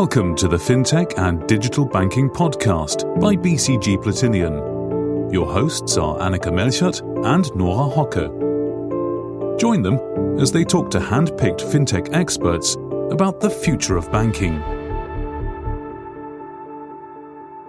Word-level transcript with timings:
Welcome 0.00 0.34
to 0.36 0.48
the 0.48 0.56
FinTech 0.56 1.18
and 1.18 1.46
Digital 1.46 1.84
Banking 1.84 2.30
Podcast 2.30 3.20
by 3.20 3.36
BCG 3.36 4.02
Platinion. 4.02 5.30
Your 5.30 5.46
hosts 5.46 5.98
are 5.98 6.16
Annika 6.20 6.50
Melchert 6.50 7.02
and 7.26 7.54
Nora 7.54 7.86
Hocker. 7.90 8.28
Join 9.58 9.82
them 9.82 9.98
as 10.40 10.52
they 10.52 10.64
talk 10.64 10.90
to 10.92 11.00
hand 11.00 11.36
picked 11.36 11.60
FinTech 11.60 12.14
experts 12.14 12.76
about 13.10 13.40
the 13.40 13.50
future 13.50 13.98
of 13.98 14.10
banking. 14.10 14.54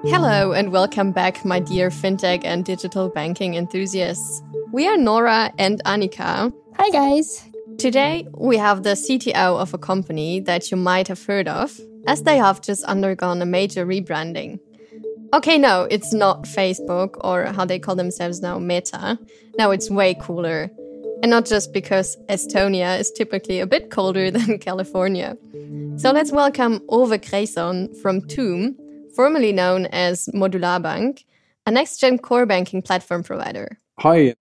Hello, 0.06 0.54
and 0.54 0.72
welcome 0.72 1.12
back, 1.12 1.44
my 1.44 1.60
dear 1.60 1.90
FinTech 1.90 2.46
and 2.46 2.64
digital 2.64 3.10
banking 3.10 3.56
enthusiasts. 3.56 4.42
We 4.72 4.88
are 4.88 4.96
Nora 4.96 5.52
and 5.58 5.84
Annika. 5.84 6.54
Hi, 6.78 6.90
guys. 6.92 7.44
Today, 7.78 8.26
we 8.38 8.56
have 8.56 8.84
the 8.84 8.92
CTO 8.92 9.60
of 9.60 9.74
a 9.74 9.78
company 9.78 10.40
that 10.40 10.72
you 10.72 10.78
might 10.78 11.10
have 11.10 11.26
heard 11.26 11.50
of, 11.50 11.78
as 12.08 12.24
they 12.24 12.38
have 12.38 12.62
just 12.62 12.84
undergone 12.86 13.42
a 13.42 13.46
major 13.46 13.86
rebranding. 13.86 14.60
Okay, 15.34 15.58
no, 15.58 15.84
it's 15.90 16.14
not 16.14 16.44
Facebook 16.44 17.16
or 17.22 17.46
how 17.46 17.64
they 17.64 17.80
call 17.80 17.96
themselves 17.96 18.42
now, 18.42 18.60
Meta. 18.60 19.18
Now 19.58 19.72
it's 19.72 19.90
way 19.90 20.14
cooler. 20.16 20.70
And 21.22 21.30
not 21.30 21.46
just 21.46 21.72
because 21.72 22.18
Estonia 22.28 23.00
is 23.00 23.12
typically 23.12 23.60
a 23.60 23.68
bit 23.68 23.92
colder 23.92 24.32
than 24.38 24.60
California. 24.60 25.38
So 25.98 26.12
let's 26.12 26.32
welcome 26.32 26.82
Ove 26.90 27.22
Kreison 27.22 27.96
from 28.02 28.22
Tuum, 28.22 28.76
formerly 29.16 29.54
known 29.54 29.86
as 29.88 30.28
Modular 30.34 30.82
Bank, 30.82 31.26
a 31.66 31.72
next 31.72 32.00
gen 32.00 32.18
core 32.18 32.46
banking 32.46 32.82
platform 32.82 33.24
provider. 33.24 33.78
Hi. 34.00 34.36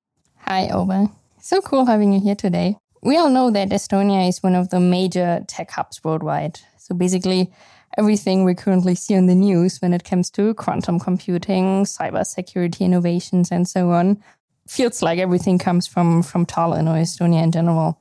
Hi, 0.46 0.70
Ove. 0.70 1.10
So 1.40 1.60
cool 1.60 1.84
having 1.86 2.12
you 2.12 2.20
here 2.20 2.34
today. 2.34 2.76
We 3.02 3.16
all 3.16 3.30
know 3.30 3.50
that 3.50 3.68
Estonia 3.70 4.28
is 4.28 4.42
one 4.42 4.54
of 4.54 4.70
the 4.70 4.80
major 4.80 5.44
tech 5.46 5.70
hubs 5.70 6.02
worldwide. 6.02 6.60
So 6.90 6.96
basically, 6.96 7.52
everything 7.96 8.44
we 8.44 8.56
currently 8.56 8.96
see 8.96 9.16
on 9.16 9.26
the 9.26 9.34
news 9.36 9.78
when 9.80 9.92
it 9.92 10.02
comes 10.02 10.28
to 10.30 10.54
quantum 10.54 10.98
computing, 10.98 11.84
cybersecurity 11.84 12.80
innovations, 12.80 13.52
and 13.52 13.68
so 13.68 13.92
on 13.92 14.20
feels 14.66 15.00
like 15.00 15.20
everything 15.20 15.56
comes 15.58 15.86
from 15.86 16.22
from 16.22 16.46
Tallinn 16.46 16.88
or 16.88 16.98
Estonia 17.00 17.44
in 17.44 17.52
general. 17.52 18.00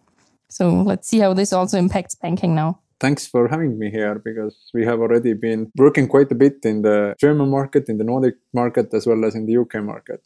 So 0.49 0.69
let's 0.69 1.07
see 1.07 1.19
how 1.19 1.33
this 1.35 1.53
also 1.53 1.77
impacts 1.77 2.15
banking 2.15 2.55
now. 2.55 2.79
Thanks 2.99 3.27
for 3.27 3.47
having 3.47 3.77
me 3.77 3.91
here 3.91 4.15
because 4.17 4.55
we 4.73 4.85
have 4.85 4.99
already 4.99 5.33
been 5.33 5.71
working 5.77 6.07
quite 6.07 6.31
a 6.31 6.35
bit 6.35 6.57
in 6.63 6.81
the 6.81 7.15
German 7.19 7.49
market, 7.49 7.89
in 7.89 7.97
the 7.99 8.03
Nordic 8.03 8.35
market, 8.53 8.91
as 8.93 9.05
well 9.05 9.23
as 9.23 9.35
in 9.35 9.45
the 9.45 9.57
UK 9.57 9.83
market. 9.83 10.21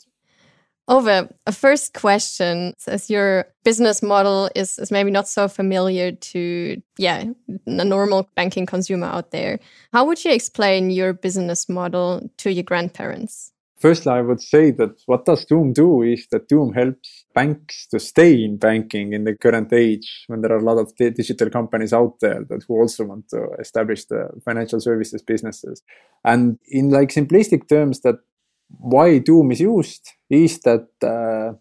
Ove, 0.90 1.30
a 1.48 1.52
first 1.52 1.94
question, 1.94 2.74
as 2.88 3.10
your 3.10 3.46
business 3.64 4.04
model 4.04 4.50
is, 4.54 4.78
is 4.80 4.92
maybe 4.92 5.12
not 5.12 5.30
so 5.30 5.48
familiar 5.48 6.12
to, 6.12 6.82
yeah, 6.98 7.24
a 7.66 7.86
normal 7.86 8.30
banking 8.36 8.66
consumer 8.66 9.08
out 9.08 9.32
there. 9.32 9.60
How 9.94 10.04
would 10.06 10.26
you 10.26 10.34
explain 10.34 10.90
your 10.90 11.14
business 11.14 11.70
model 11.70 12.30
to 12.38 12.52
your 12.52 12.64
grandparents? 12.64 13.54
Firstly, 13.80 14.12
I 14.14 14.22
would 14.22 14.42
say 14.42 14.72
that 14.72 15.02
what 15.08 15.26
does 15.26 15.46
Tuum 15.46 15.74
do 15.74 16.04
is 16.04 16.28
that 16.32 16.48
Tuum 16.50 16.74
helps 16.74 17.26
banks 17.34 17.88
to 17.88 18.00
stay 18.00 18.44
in 18.44 18.58
banking 18.58 19.12
in 19.14 19.24
the 19.24 19.36
current 19.36 19.74
age 19.74 20.24
when 20.28 20.42
there 20.42 20.52
are 20.52 20.60
a 20.60 20.64
lot 20.64 20.78
of 20.78 20.96
digital 20.96 21.50
companies 21.50 21.92
out 21.92 22.20
there 22.22 22.46
that 22.50 22.64
who 22.68 22.76
also 22.76 23.06
want 23.06 23.28
to 23.30 23.50
establish 23.60 24.06
the 24.06 24.30
financial 24.46 24.80
services 24.80 25.22
businesses. 25.22 25.82
And 26.24 26.60
in 26.68 26.92
like 26.92 27.10
simplistic 27.10 27.68
terms, 27.68 28.02
that 28.02 28.20
why 28.70 29.20
Tuum 29.20 29.52
is 29.52 29.62
used 29.62 30.10
is 30.30 30.60
that 30.62 30.88
uh, 31.04 31.56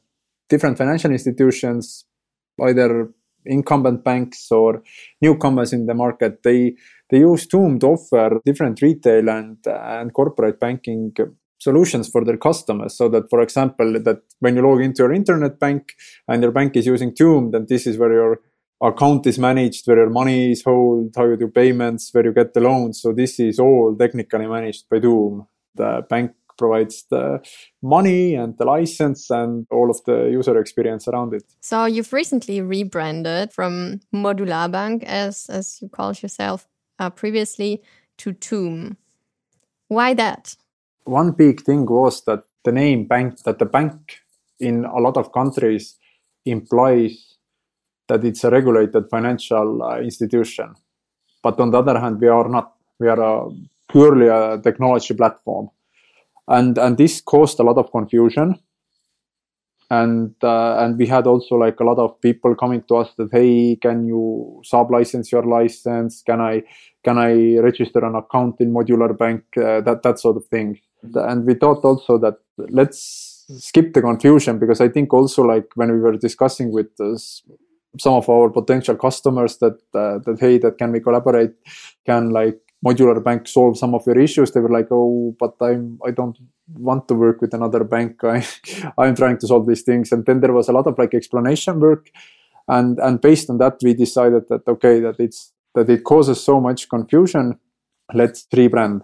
different 0.48 0.78
financial 0.78 1.10
institutions, 1.10 2.04
either 2.60 3.10
incumbent 3.44 4.04
banks 4.04 4.50
or 4.50 4.82
newcomers 5.20 5.72
in 5.72 5.86
the 5.86 5.94
market, 5.94 6.42
they 6.42 6.74
they 7.10 7.18
use 7.18 7.46
Tuum 7.46 7.78
to 7.80 7.86
offer 7.88 8.40
different 8.44 8.80
retail 8.80 9.28
and 9.28 9.58
and 9.66 10.12
corporate 10.12 10.58
banking 10.58 11.12
solutions 11.58 12.08
for 12.08 12.24
their 12.24 12.36
customers. 12.36 12.96
So 12.96 13.08
that, 13.10 13.30
for 13.30 13.40
example, 13.40 13.92
that 14.02 14.22
when 14.40 14.56
you 14.56 14.62
log 14.62 14.80
into 14.80 15.04
your 15.04 15.12
internet 15.12 15.60
bank 15.60 15.94
and 16.26 16.42
your 16.42 16.52
bank 16.52 16.76
is 16.76 16.86
using 16.86 17.12
Tuum, 17.14 17.52
then 17.52 17.66
this 17.68 17.86
is 17.86 17.98
where 17.98 18.12
your 18.12 18.40
account 18.82 19.26
is 19.26 19.38
managed, 19.38 19.86
where 19.86 19.98
your 19.98 20.10
money 20.10 20.52
is 20.52 20.64
held, 20.64 21.14
how 21.16 21.26
you 21.26 21.36
do 21.36 21.48
payments, 21.48 22.12
where 22.12 22.24
you 22.24 22.32
get 22.32 22.52
the 22.52 22.60
loans. 22.60 23.00
So 23.00 23.12
this 23.12 23.38
is 23.38 23.60
all 23.60 23.94
technically 23.96 24.46
managed 24.46 24.88
by 24.90 24.98
Tuum. 24.98 25.46
The 25.74 26.04
bank 26.08 26.32
provides 26.62 27.04
the 27.10 27.40
money 27.82 28.36
and 28.36 28.56
the 28.58 28.64
license 28.64 29.30
and 29.30 29.66
all 29.70 29.90
of 29.90 29.98
the 30.06 30.30
user 30.30 30.56
experience 30.60 31.08
around 31.08 31.34
it. 31.34 31.44
So 31.60 31.86
you've 31.86 32.12
recently 32.12 32.60
rebranded 32.60 33.52
from 33.52 34.00
Modular 34.14 34.70
Bank, 34.70 35.02
as 35.04 35.46
as 35.50 35.82
you 35.82 35.88
called 35.88 36.22
yourself 36.22 36.68
uh, 37.00 37.10
previously, 37.10 37.82
to 38.18 38.32
Tuum. 38.32 38.96
Why 39.88 40.14
that? 40.14 40.56
One 41.04 41.32
big 41.32 41.62
thing 41.62 41.86
was 41.86 42.24
that 42.24 42.44
the 42.64 42.72
name 42.72 43.08
bank, 43.08 43.42
that 43.42 43.58
the 43.58 43.66
bank 43.66 44.20
in 44.60 44.84
a 44.84 45.00
lot 45.00 45.16
of 45.16 45.32
countries 45.32 45.98
implies 46.44 47.12
that 48.08 48.24
it's 48.24 48.44
a 48.44 48.50
regulated 48.50 49.08
financial 49.10 49.82
uh, 49.82 49.98
institution. 50.00 50.74
But 51.42 51.58
on 51.58 51.70
the 51.72 51.78
other 51.78 51.98
hand, 51.98 52.20
we 52.20 52.28
are 52.28 52.48
not. 52.48 52.72
We 53.00 53.08
are 53.08 53.20
a 53.20 53.50
purely 53.92 54.28
a 54.28 54.60
technology 54.62 55.14
platform 55.14 55.70
and 56.48 56.78
and 56.78 56.98
this 56.98 57.20
caused 57.20 57.60
a 57.60 57.62
lot 57.62 57.78
of 57.78 57.90
confusion. 57.90 58.58
And 59.90 60.34
uh, 60.42 60.78
and 60.78 60.96
we 60.96 61.06
had 61.06 61.26
also 61.26 61.56
like 61.56 61.78
a 61.80 61.84
lot 61.84 61.98
of 61.98 62.18
people 62.22 62.54
coming 62.54 62.82
to 62.88 62.96
us 62.96 63.10
that 63.18 63.28
hey 63.30 63.76
can 63.76 64.06
you 64.06 64.62
sub 64.64 64.90
license 64.90 65.30
your 65.30 65.44
license? 65.44 66.22
Can 66.22 66.40
i 66.40 66.62
can 67.04 67.18
i 67.18 67.58
register 67.58 68.02
an 68.04 68.14
account 68.14 68.60
in 68.60 68.72
modular 68.72 69.16
bank? 69.16 69.44
Uh, 69.56 69.82
that 69.82 70.02
that 70.02 70.18
sort 70.18 70.38
of 70.38 70.46
thing. 70.46 70.80
And 71.14 71.44
we 71.44 71.54
thought 71.54 71.84
also 71.84 72.16
that 72.18 72.36
let's 72.56 73.44
skip 73.58 73.92
the 73.92 74.00
confusion 74.00 74.58
because 74.58 74.80
i 74.80 74.88
think 74.88 75.12
also 75.12 75.42
like 75.42 75.66
when 75.74 75.92
we 75.92 75.98
were 75.98 76.16
discussing 76.16 76.72
with 76.72 76.98
us, 77.00 77.42
some 78.00 78.14
of 78.14 78.28
our 78.28 78.48
potential 78.48 78.96
customers 78.96 79.58
that 79.58 79.78
uh, 79.94 80.18
that 80.24 80.38
hey 80.40 80.58
that 80.58 80.78
can 80.78 80.92
we 80.92 81.00
collaborate? 81.00 81.52
Can 82.06 82.30
like 82.30 82.60
modular 82.84 83.22
bank 83.22 83.46
solve 83.46 83.78
some 83.78 83.94
of 83.94 84.06
your 84.06 84.18
issues 84.18 84.50
they 84.50 84.60
were 84.60 84.68
like 84.68 84.88
oh 84.90 85.34
but 85.38 85.54
i'm 85.60 85.98
i 86.06 86.10
don't 86.10 86.36
want 86.74 87.08
to 87.08 87.14
work 87.14 87.40
with 87.40 87.54
another 87.54 87.84
bank. 87.84 88.22
I 88.24 88.44
i'm 88.98 89.14
trying 89.14 89.38
to 89.38 89.46
solve 89.46 89.66
these 89.66 89.82
things. 89.82 90.12
And 90.12 90.24
then 90.26 90.40
there 90.40 90.52
was 90.52 90.68
a 90.68 90.72
lot 90.72 90.86
of 90.86 90.98
like 90.98 91.14
explanation 91.14 91.80
work. 91.80 92.10
And 92.68 92.98
and 92.98 93.20
based 93.20 93.50
on 93.50 93.58
that 93.58 93.78
we 93.82 93.94
decided 93.94 94.48
that 94.48 94.66
okay 94.66 95.00
that 95.00 95.16
it's 95.18 95.52
that 95.74 95.88
it 95.88 96.04
causes 96.04 96.42
so 96.42 96.60
much 96.60 96.88
confusion 96.88 97.58
let's 98.14 98.46
rebrand. 98.54 99.02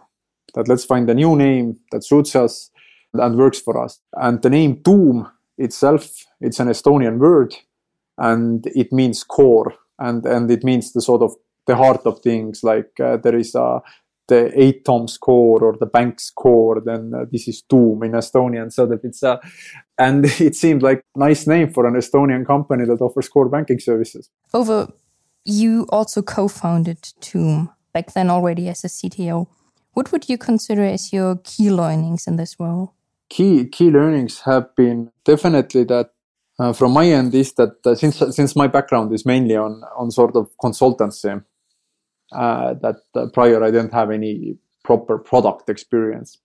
That 0.55 0.69
let's 0.69 0.85
find 0.85 1.09
a 1.11 1.15
new 1.15 1.37
name 1.37 1.79
that 1.93 2.05
suits 2.05 2.35
us 2.37 2.71
and 3.15 3.37
works 3.37 3.61
for 3.61 3.83
us. 3.83 4.01
And 4.15 4.43
the 4.43 4.51
name 4.51 4.77
Tuum 4.83 5.31
itself 5.57 6.09
it's 6.41 6.61
an 6.61 6.69
estonian 6.69 7.19
word 7.19 7.55
and 8.17 8.67
it 8.75 8.93
means 8.93 9.25
core 9.25 9.75
and 9.99 10.25
and 10.25 10.51
it 10.51 10.63
means 10.63 10.93
the 10.93 11.01
sort 11.01 11.23
of 11.23 11.35
the 11.69 11.77
heart 11.77 12.05
of 12.05 12.19
things. 12.21 12.65
Like 12.65 12.99
uh, 12.99 13.19
there 13.19 13.37
is 13.37 13.55
a 13.55 13.81
the 14.29 14.53
Atom's 14.57 15.17
core 15.17 15.65
or 15.65 15.77
the 15.79 15.87
bank's 15.87 16.31
core, 16.31 16.83
then 16.85 17.13
uh, 17.15 17.25
this 17.33 17.49
is 17.49 17.63
Tuum 17.63 18.05
in 18.05 18.13
Estonian. 18.13 18.71
So 18.73 18.87
that 18.87 19.03
it's 19.03 19.23
a, 19.23 19.41
and 19.99 20.25
it 20.41 20.55
seemed 20.55 20.83
like 20.83 21.03
nice 21.17 21.47
name 21.47 21.73
for 21.73 21.87
an 21.87 21.95
Estonian 21.95 22.47
company 22.47 22.85
that 22.85 23.01
offers 23.01 23.29
core 23.29 23.49
banking 23.49 23.81
services. 23.81 24.29
Ove, 24.53 24.93
you 25.45 25.87
also 25.89 26.23
co-founded 26.23 27.03
Tuum 27.21 27.71
back 27.93 28.13
then 28.13 28.31
already 28.31 28.69
as 28.69 28.85
a 28.85 28.89
CTO. 28.89 29.47
What 29.95 30.13
would 30.13 30.29
you 30.29 30.39
consider 30.39 30.85
as 30.85 31.13
your 31.13 31.37
key 31.43 31.71
learnings 31.71 32.27
in 32.27 32.37
this 32.37 32.57
role? 32.61 32.95
Key 33.31 33.67
key 33.67 33.91
learnings 33.91 34.41
have 34.43 34.75
been 34.77 35.11
definitely 35.25 35.85
that 35.85 36.11
uh, 36.59 36.73
from 36.73 36.93
my 36.93 37.07
end 37.07 37.35
is 37.35 37.53
that 37.55 37.75
uh, 37.85 37.95
since 37.95 38.19
since 38.31 38.57
my 38.57 38.67
background 38.67 39.13
is 39.13 39.27
mainly 39.27 39.57
on 39.57 39.83
on 39.97 40.11
sort 40.11 40.37
of 40.37 40.51
consultancy 40.63 41.43
uh, 42.33 42.75
that 42.75 42.97
prior 43.33 43.63
I 43.63 43.71
didn't 43.71 43.93
have 43.93 44.11
any 44.11 44.57
proper 44.85 45.19
product 45.19 45.69
experience. 45.69 46.39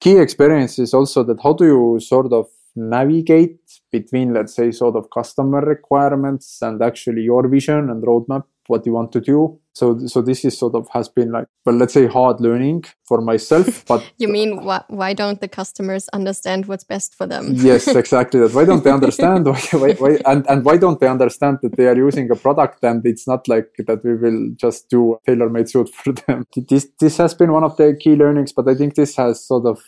Key 0.00 0.18
experience 0.18 0.78
is 0.78 0.92
also 0.92 1.22
that 1.24 1.40
how 1.42 1.52
do 1.52 1.64
you 1.64 2.00
sort 2.00 2.32
of 2.32 2.46
navigate 2.76 3.60
between, 3.92 4.34
let's 4.34 4.54
say, 4.54 4.70
sort 4.70 4.96
of 4.96 5.10
customer 5.10 5.60
requirements 5.60 6.60
and 6.60 6.82
actually 6.82 7.22
your 7.22 7.46
vision 7.48 7.90
and 7.90 8.02
roadmap 8.02 8.44
what 8.68 8.86
you 8.86 8.92
want 8.92 9.12
to 9.12 9.20
do. 9.20 9.58
So, 9.72 9.98
so 10.06 10.22
this 10.22 10.44
is 10.44 10.56
sort 10.56 10.76
of 10.76 10.88
has 10.92 11.08
been 11.08 11.32
like, 11.32 11.46
well, 11.66 11.74
let's 11.74 11.92
say 11.92 12.06
hard 12.06 12.40
learning 12.40 12.84
for 13.08 13.20
myself. 13.20 13.84
But 13.88 14.04
you 14.18 14.28
mean 14.28 14.64
why, 14.64 14.84
why 14.88 15.14
don't 15.14 15.40
the 15.40 15.48
customers 15.48 16.08
understand 16.10 16.66
what's 16.66 16.84
best 16.84 17.14
for 17.14 17.26
them? 17.26 17.54
yes, 17.54 17.88
exactly. 17.88 18.40
That 18.40 18.54
why 18.54 18.64
don't 18.64 18.84
they 18.84 18.92
understand? 18.92 19.46
why, 19.46 19.60
why, 19.72 19.92
why, 19.94 20.18
and 20.26 20.46
and 20.48 20.64
why 20.64 20.76
don't 20.76 21.00
they 21.00 21.08
understand 21.08 21.58
that 21.62 21.76
they 21.76 21.86
are 21.86 21.96
using 21.96 22.30
a 22.30 22.36
product 22.36 22.84
and 22.84 23.04
it's 23.04 23.26
not 23.26 23.48
like 23.48 23.70
that 23.86 24.04
we 24.04 24.14
will 24.14 24.50
just 24.56 24.88
do 24.88 25.14
a 25.14 25.18
tailor-made 25.26 25.68
suit 25.68 25.88
for 25.88 26.12
them. 26.12 26.46
This 26.68 26.88
this 27.00 27.16
has 27.16 27.34
been 27.34 27.52
one 27.52 27.64
of 27.64 27.76
the 27.76 27.96
key 28.00 28.14
learnings, 28.14 28.52
but 28.52 28.68
I 28.68 28.74
think 28.74 28.94
this 28.94 29.16
has 29.16 29.44
sort 29.44 29.66
of 29.66 29.82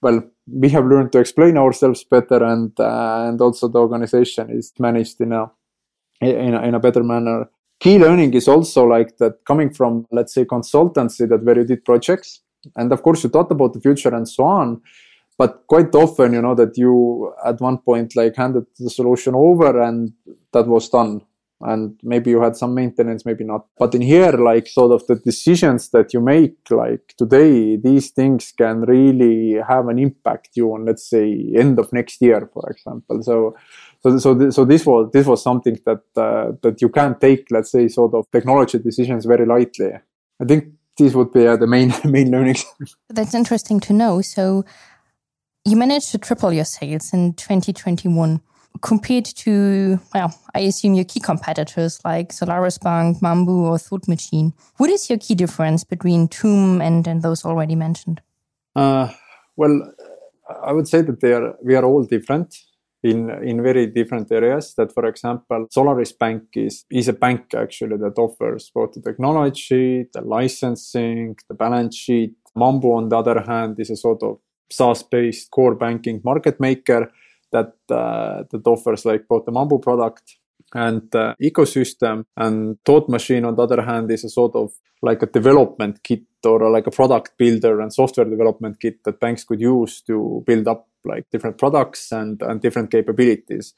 well 0.00 0.22
we 0.46 0.68
have 0.68 0.86
learned 0.86 1.10
to 1.10 1.18
explain 1.18 1.58
ourselves 1.58 2.04
better 2.04 2.44
and 2.44 2.78
uh, 2.78 3.26
and 3.28 3.40
also 3.40 3.66
the 3.68 3.80
organization 3.80 4.50
is 4.50 4.72
managed 4.78 5.20
in 5.20 5.32
a 5.32 5.50
in 6.22 6.54
a, 6.54 6.62
in 6.62 6.74
a 6.74 6.80
better 6.80 7.02
manner. 7.02 7.48
key 7.80 7.98
learning 7.98 8.32
is 8.34 8.48
also 8.48 8.84
like 8.84 9.16
that 9.18 9.44
coming 9.44 9.70
from 9.78 10.06
let's 10.12 10.34
say 10.34 10.44
consultancy 10.44 11.28
that 11.28 11.42
where 11.42 11.58
you 11.58 11.64
did 11.64 11.84
projects 11.84 12.40
and 12.76 12.92
of 12.92 13.02
course 13.02 13.24
you 13.24 13.30
thought 13.30 13.50
about 13.50 13.72
the 13.72 13.80
future 13.80 14.14
and 14.14 14.28
so 14.28 14.44
on 14.44 14.80
but 15.38 15.66
quite 15.66 15.94
often 15.94 16.34
you 16.34 16.42
know 16.42 16.54
that 16.54 16.76
you 16.76 17.34
at 17.44 17.60
one 17.60 17.78
point 17.78 18.14
like 18.14 18.36
handed 18.36 18.66
the 18.78 18.90
solution 18.90 19.34
over 19.34 19.80
and 19.82 20.12
that 20.52 20.66
was 20.66 20.88
done. 20.88 21.22
And 21.64 21.98
maybe 22.02 22.30
you 22.30 22.42
had 22.42 22.56
some 22.56 22.74
maintenance 22.74 23.24
maybe 23.24 23.44
not. 23.44 23.66
But 23.78 23.94
in 23.94 24.02
here 24.02 24.32
like 24.32 24.66
sort 24.66 24.92
of 24.92 25.06
the 25.06 25.14
decisions 25.14 25.90
that 25.90 26.12
you 26.12 26.20
make 26.20 26.56
like 26.70 27.14
today 27.16 27.76
these 27.76 28.10
things 28.10 28.52
can 28.56 28.80
really 28.82 29.60
have 29.68 29.88
an 29.88 29.98
impact 29.98 30.50
you 30.54 30.74
on 30.74 30.86
let's 30.86 31.08
say 31.08 31.52
end 31.56 31.78
of 31.78 31.92
next 31.92 32.20
year 32.20 32.50
for 32.52 32.68
example. 32.70 33.22
So 33.22 33.56
so 34.02 34.18
so, 34.18 34.50
so 34.50 34.64
this 34.64 34.86
was 34.86 35.10
this 35.12 35.26
was 35.26 35.42
something 35.42 35.78
that 35.86 36.02
uh, 36.16 36.52
that 36.62 36.80
you 36.80 36.88
can't 36.88 37.20
take 37.20 37.46
let's 37.50 37.70
say 37.70 37.88
sort 37.88 38.14
of 38.14 38.30
technology 38.30 38.78
decisions 38.78 39.24
very 39.24 39.46
lightly 39.46 39.92
i 40.40 40.44
think 40.44 40.64
these 40.96 41.14
would 41.14 41.32
be 41.32 41.46
uh, 41.46 41.56
the 41.56 41.66
main 41.66 41.92
main 42.04 42.30
learnings 42.30 42.64
that's 43.08 43.34
interesting 43.34 43.80
to 43.80 43.92
know 43.92 44.20
so 44.20 44.64
you 45.64 45.76
managed 45.76 46.10
to 46.10 46.18
triple 46.18 46.52
your 46.52 46.64
sales 46.64 47.12
in 47.12 47.34
2021 47.34 48.40
compared 48.80 49.24
to, 49.24 50.00
well, 50.14 50.34
I 50.54 50.60
assume 50.60 50.94
your 50.94 51.04
key 51.04 51.20
competitors 51.20 52.00
like 52.04 52.32
Solaris 52.32 52.78
Bank, 52.78 53.18
Mambu, 53.20 53.70
or 53.70 53.78
Thought 53.78 54.08
Machine. 54.08 54.54
What 54.78 54.90
is 54.90 55.08
your 55.10 55.18
key 55.18 55.34
difference 55.34 55.84
between 55.84 56.28
Tuum 56.28 56.80
and, 56.80 57.06
and 57.06 57.22
those 57.22 57.44
already 57.44 57.74
mentioned? 57.74 58.20
Uh, 58.74 59.10
well, 59.56 59.94
I 60.64 60.72
would 60.72 60.88
say 60.88 61.02
that 61.02 61.20
they 61.20 61.32
are 61.32 61.54
we 61.62 61.74
are 61.76 61.84
all 61.84 62.04
different 62.04 62.56
in 63.02 63.30
in 63.42 63.62
very 63.62 63.86
different 63.86 64.30
areas. 64.30 64.74
That, 64.76 64.92
for 64.92 65.06
example, 65.06 65.66
Solaris 65.70 66.12
Bank 66.12 66.42
is 66.54 66.84
is 66.90 67.08
a 67.08 67.12
bank 67.12 67.54
actually 67.54 67.96
that 67.98 68.18
offers 68.18 68.70
both 68.74 68.92
the 68.92 69.02
technology, 69.02 70.06
the 70.12 70.22
licensing, 70.22 71.36
the 71.48 71.54
balance 71.54 71.96
sheet. 71.96 72.34
Mambu, 72.56 72.96
on 72.96 73.08
the 73.08 73.16
other 73.16 73.40
hand, 73.40 73.80
is 73.80 73.90
a 73.90 73.96
sort 73.96 74.22
of 74.22 74.38
SaaS-based 74.70 75.50
core 75.50 75.74
banking 75.74 76.20
market 76.24 76.60
maker 76.60 77.10
that 77.50 77.72
uh, 77.90 78.44
that 78.50 78.66
offers 78.66 79.04
like 79.04 79.26
both 79.28 79.44
the 79.44 79.52
Mambu 79.52 79.80
product 79.80 80.36
and 80.74 81.14
uh, 81.14 81.34
ecosystem. 81.42 82.24
And 82.36 82.78
Thought 82.84 83.08
Machine, 83.08 83.44
on 83.44 83.56
the 83.56 83.62
other 83.62 83.82
hand, 83.82 84.10
is 84.10 84.24
a 84.24 84.28
sort 84.28 84.54
of 84.54 84.72
like 85.02 85.22
a 85.22 85.26
development 85.26 86.02
kit 86.02 86.22
or 86.44 86.70
like 86.70 86.86
a 86.86 86.90
product 86.90 87.32
builder 87.38 87.80
and 87.80 87.92
software 87.92 88.28
development 88.28 88.80
kit 88.80 89.02
that 89.04 89.20
banks 89.20 89.44
could 89.44 89.60
use 89.60 90.00
to 90.02 90.42
build 90.46 90.68
up 90.68 90.88
like 91.04 91.28
different 91.30 91.58
products 91.58 92.12
and, 92.12 92.40
and 92.42 92.60
different 92.60 92.90
capabilities. 92.90 93.74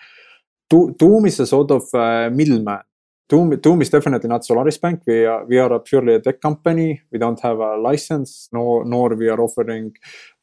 Tuum 0.71 1.27
is 1.27 1.41
a 1.41 1.47
sort 1.47 1.71
of 1.71 1.83
uh, 1.95 2.31
middleman 2.31 2.81
Tuum, 3.27 3.57
Tuum 3.57 3.81
is 3.81 3.89
definitely 3.89 4.29
not 4.29 4.45
Solaris 4.45 4.77
Bank. 4.77 5.03
We 5.07 5.25
are, 5.25 5.47
we 5.47 5.59
are 5.59 5.73
a 5.73 5.81
purely 5.81 6.15
a 6.15 6.21
tech 6.21 6.43
company. 6.43 7.01
We 7.11 7.19
don't 7.19 7.41
have 7.41 7.59
a 7.59 7.77
license, 7.77 8.51
nor, 8.53 8.85
nor 8.85 9.17
we 9.17 9.29
are 9.29 9.41
offering 9.41 9.95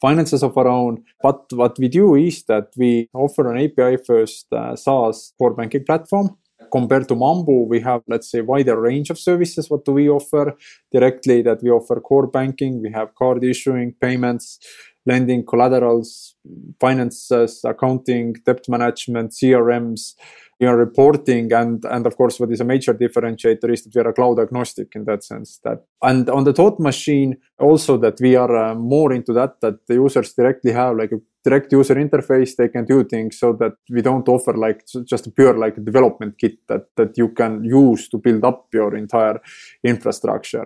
finances 0.02 0.42
of 0.42 0.58
our 0.58 0.68
own. 0.68 1.04
But 1.22 1.46
what 1.54 1.78
we 1.78 1.90
do 1.90 2.16
is 2.16 2.44
that 2.46 2.70
we 2.76 3.08
offer 3.14 3.54
an 3.54 3.64
API 3.64 3.98
first 4.04 4.52
uh, 4.52 4.76
SaaS 4.76 5.34
core 5.38 5.54
banking 5.54 5.86
platform. 5.86 6.38
Compared 6.72 7.08
to 7.10 7.16
Mambu, 7.16 7.68
we 7.68 7.80
have, 7.82 8.02
let's 8.08 8.32
say, 8.32 8.42
wider 8.42 8.80
range 8.80 9.10
of 9.10 9.20
services. 9.20 9.70
What 9.70 9.86
do 9.86 9.94
we 9.94 10.10
offer 10.10 10.56
directly? 10.92 11.42
That 11.42 11.62
we 11.62 11.70
offer 11.70 12.00
core 12.00 12.28
banking. 12.28 12.82
We 12.82 12.92
have 12.92 13.16
card 13.16 13.44
issuing, 13.44 13.94
payments, 14.00 14.60
lending, 15.06 15.46
collaterals, 15.46 16.36
finances, 16.80 17.62
accounting, 17.64 18.36
debt 18.46 18.66
management, 18.70 19.32
CRMs, 19.32 20.16
you 20.62 20.68
know, 20.68 20.74
reporting 20.74 21.52
and 21.54 21.84
and 21.86 22.06
of 22.06 22.16
course 22.16 22.40
what 22.40 22.52
is 22.52 22.62
a 22.62 22.64
major 22.64 22.94
differentiator 22.94 23.74
is 23.74 23.84
that 23.84 23.96
we 23.96 24.02
are 24.02 24.14
cloud 24.14 24.40
agnostic 24.40 24.96
in 24.96 25.06
that 25.06 25.24
sense 25.24 25.60
that 25.64 25.80
and 26.04 26.30
on 26.30 26.44
the 26.44 26.54
thought 26.54 26.80
machine 26.80 27.36
also 27.60 27.98
that 27.98 28.20
we 28.22 28.36
are 28.36 28.56
uh, 28.56 28.76
more 28.76 29.12
into 29.12 29.34
that 29.34 29.60
that 29.62 29.88
the 29.88 29.96
users 29.96 30.34
directly 30.34 30.72
have 30.72 30.96
like 30.98 31.12
a 31.12 31.20
direct 31.44 31.72
user 31.72 31.96
interface 31.96 32.56
they 32.56 32.70
can 32.70 32.86
do 32.86 33.04
things 33.04 33.40
so 33.40 33.54
that 33.54 33.74
we 33.90 34.02
don't 34.02 34.28
offer 34.28 34.54
like 34.54 34.84
just 35.06 35.28
a 35.28 35.32
pure 35.32 35.58
like 35.58 35.84
development 35.84 36.38
kit 36.38 36.58
that 36.68 36.88
that 36.96 37.18
you 37.18 37.30
can 37.30 37.64
use 37.64 38.08
to 38.10 38.18
build 38.18 38.44
up 38.44 38.68
your 38.74 38.96
entire 38.96 39.40
infrastructure 39.84 40.66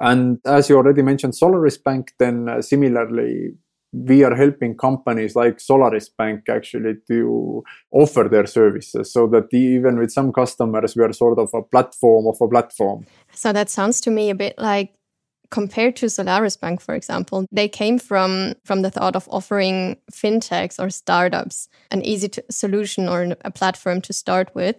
and 0.00 0.38
as 0.44 0.68
you 0.68 0.76
already 0.76 1.02
mentioned 1.02 1.34
solaris 1.34 1.78
bank 1.78 2.12
then 2.18 2.48
uh, 2.48 2.62
similarly 2.62 3.52
we 3.92 4.22
are 4.22 4.34
helping 4.34 4.76
companies 4.76 5.34
like 5.34 5.58
Solaris 5.58 6.08
Bank 6.08 6.48
actually 6.48 6.94
to 7.08 7.64
offer 7.90 8.28
their 8.30 8.46
services 8.46 9.12
so 9.12 9.26
that 9.28 9.52
even 9.52 9.98
with 9.98 10.12
some 10.12 10.32
customers, 10.32 10.94
we 10.94 11.02
are 11.02 11.12
sort 11.12 11.38
of 11.38 11.50
a 11.54 11.62
platform 11.62 12.26
of 12.28 12.36
a 12.40 12.48
platform. 12.48 13.04
So 13.32 13.52
that 13.52 13.68
sounds 13.68 14.00
to 14.02 14.10
me 14.10 14.30
a 14.30 14.34
bit 14.34 14.54
like 14.58 14.94
compared 15.50 15.96
to 15.96 16.08
Solaris 16.08 16.56
Bank, 16.56 16.80
for 16.80 16.94
example, 16.94 17.46
they 17.50 17.68
came 17.68 17.98
from, 17.98 18.54
from 18.64 18.82
the 18.82 18.90
thought 18.90 19.16
of 19.16 19.28
offering 19.30 19.96
fintechs 20.12 20.78
or 20.78 20.90
startups 20.90 21.68
an 21.90 22.02
easy 22.02 22.28
to, 22.28 22.44
solution 22.50 23.08
or 23.08 23.36
a 23.44 23.50
platform 23.50 24.00
to 24.02 24.12
start 24.12 24.54
with. 24.54 24.76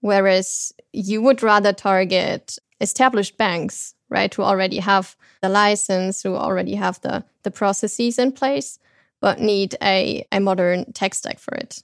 Whereas 0.00 0.72
you 0.92 1.22
would 1.22 1.42
rather 1.42 1.72
target 1.72 2.58
established 2.80 3.36
banks 3.36 3.94
right? 4.10 4.34
Who 4.34 4.42
already 4.42 4.78
have 4.78 5.16
the 5.40 5.48
license, 5.48 6.22
who 6.22 6.34
already 6.34 6.74
have 6.74 7.00
the, 7.00 7.24
the 7.44 7.50
processes 7.50 8.18
in 8.18 8.32
place, 8.32 8.78
but 9.20 9.40
need 9.40 9.76
a, 9.80 10.26
a 10.30 10.40
modern 10.40 10.92
tech 10.92 11.14
stack 11.14 11.38
for 11.38 11.54
it. 11.54 11.82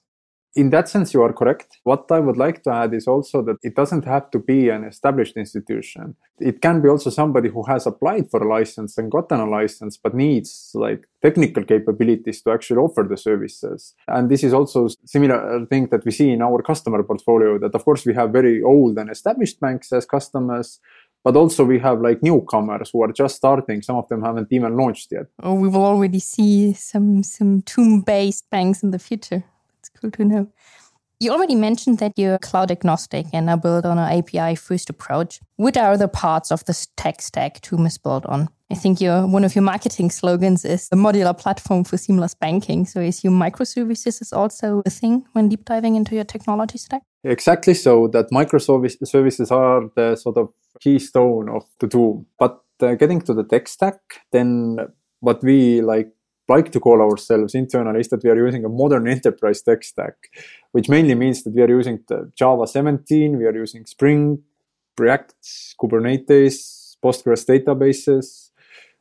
In 0.56 0.70
that 0.70 0.88
sense, 0.88 1.12
you 1.12 1.22
are 1.22 1.34
correct. 1.34 1.78
What 1.84 2.10
I 2.10 2.18
would 2.18 2.38
like 2.38 2.62
to 2.62 2.70
add 2.70 2.94
is 2.94 3.06
also 3.06 3.42
that 3.42 3.58
it 3.62 3.76
doesn't 3.76 4.06
have 4.06 4.30
to 4.30 4.38
be 4.38 4.70
an 4.70 4.84
established 4.84 5.36
institution. 5.36 6.16
It 6.40 6.62
can 6.62 6.80
be 6.80 6.88
also 6.88 7.10
somebody 7.10 7.50
who 7.50 7.62
has 7.64 7.86
applied 7.86 8.30
for 8.30 8.42
a 8.42 8.48
license 8.48 8.96
and 8.96 9.10
gotten 9.10 9.38
a 9.38 9.46
license, 9.46 9.98
but 9.98 10.14
needs 10.14 10.70
like 10.74 11.06
technical 11.20 11.62
capabilities 11.62 12.40
to 12.42 12.52
actually 12.52 12.78
offer 12.78 13.06
the 13.06 13.18
services. 13.18 13.94
And 14.08 14.30
this 14.30 14.42
is 14.42 14.54
also 14.54 14.88
similar 15.04 15.66
thing 15.66 15.88
that 15.88 16.06
we 16.06 16.10
see 16.10 16.30
in 16.30 16.40
our 16.40 16.62
customer 16.62 17.02
portfolio 17.02 17.58
that 17.58 17.74
of 17.74 17.84
course 17.84 18.06
we 18.06 18.14
have 18.14 18.30
very 18.30 18.62
old 18.62 18.96
and 18.96 19.10
established 19.10 19.60
banks 19.60 19.92
as 19.92 20.06
customers, 20.06 20.80
but 21.22 21.36
also 21.36 21.66
we 21.66 21.78
have 21.80 22.00
like 22.00 22.22
newcomers 22.22 22.88
who 22.90 23.02
are 23.02 23.12
just 23.12 23.36
starting. 23.36 23.82
Some 23.82 23.96
of 23.96 24.08
them 24.08 24.22
haven't 24.22 24.48
even 24.50 24.74
launched 24.74 25.12
yet. 25.12 25.26
Oh, 25.42 25.52
we 25.52 25.68
will 25.68 25.84
already 25.84 26.20
see 26.20 26.72
some 26.72 27.22
some 27.22 27.60
Tuum-based 27.60 28.48
banks 28.48 28.82
in 28.82 28.90
the 28.90 28.98
future. 28.98 29.44
That's 29.86 30.00
cool 30.00 30.10
to 30.12 30.24
know. 30.24 30.48
You 31.18 31.32
already 31.32 31.54
mentioned 31.54 31.98
that 31.98 32.12
you're 32.16 32.38
cloud 32.38 32.70
agnostic 32.70 33.26
and 33.32 33.48
are 33.48 33.56
built 33.56 33.86
on 33.86 33.98
an 33.98 34.18
API 34.18 34.54
first 34.54 34.90
approach. 34.90 35.40
What 35.56 35.78
are 35.78 35.96
the 35.96 36.08
parts 36.08 36.50
of 36.50 36.64
the 36.66 36.86
tech 36.96 37.22
stack 37.22 37.62
Tuum 37.62 37.86
is 37.86 37.96
built 37.96 38.26
on? 38.26 38.50
I 38.70 38.74
think 38.74 39.00
your 39.00 39.26
one 39.26 39.44
of 39.44 39.54
your 39.54 39.62
marketing 39.62 40.10
slogans 40.10 40.64
is 40.64 40.88
a 40.92 40.96
modular 40.96 41.38
platform 41.38 41.84
for 41.84 41.96
seamless 41.96 42.34
banking. 42.34 42.84
So 42.84 43.00
is 43.00 43.24
your 43.24 43.32
microservices 43.32 44.20
is 44.20 44.32
also 44.32 44.82
a 44.84 44.90
thing 44.90 45.24
when 45.32 45.48
deep 45.48 45.64
diving 45.64 45.94
into 45.94 46.14
your 46.14 46.24
technology 46.24 46.76
stack? 46.76 47.02
Exactly 47.24 47.74
so 47.74 48.08
that 48.08 48.30
microservices 48.30 49.50
are 49.50 49.88
the 49.94 50.16
sort 50.16 50.36
of 50.36 50.52
keystone 50.80 51.48
of 51.48 51.64
the 51.80 51.86
Tuum. 51.86 52.26
But 52.38 52.60
uh, 52.80 52.94
getting 52.94 53.22
to 53.22 53.32
the 53.32 53.44
tech 53.44 53.68
stack, 53.68 54.00
then 54.32 54.78
what 55.20 55.42
we 55.42 55.80
like 55.80 56.12
like 56.48 56.70
to 56.72 56.80
call 56.80 57.00
ourselves 57.00 57.54
internally 57.54 58.00
is 58.00 58.08
that 58.08 58.22
we 58.22 58.30
are 58.30 58.36
using 58.36 58.64
a 58.64 58.68
modern 58.68 59.08
enterprise 59.08 59.62
tech 59.62 59.82
stack, 59.82 60.14
which 60.72 60.88
mainly 60.88 61.14
means 61.14 61.42
that 61.42 61.54
we 61.54 61.62
are 61.62 61.68
using 61.68 61.98
Java 62.36 62.66
17, 62.66 63.36
we 63.36 63.46
are 63.46 63.54
using 63.54 63.84
Spring, 63.86 64.42
React, 64.98 65.34
Kubernetes, 65.80 66.96
Postgres 67.02 67.44
databases, 67.44 68.50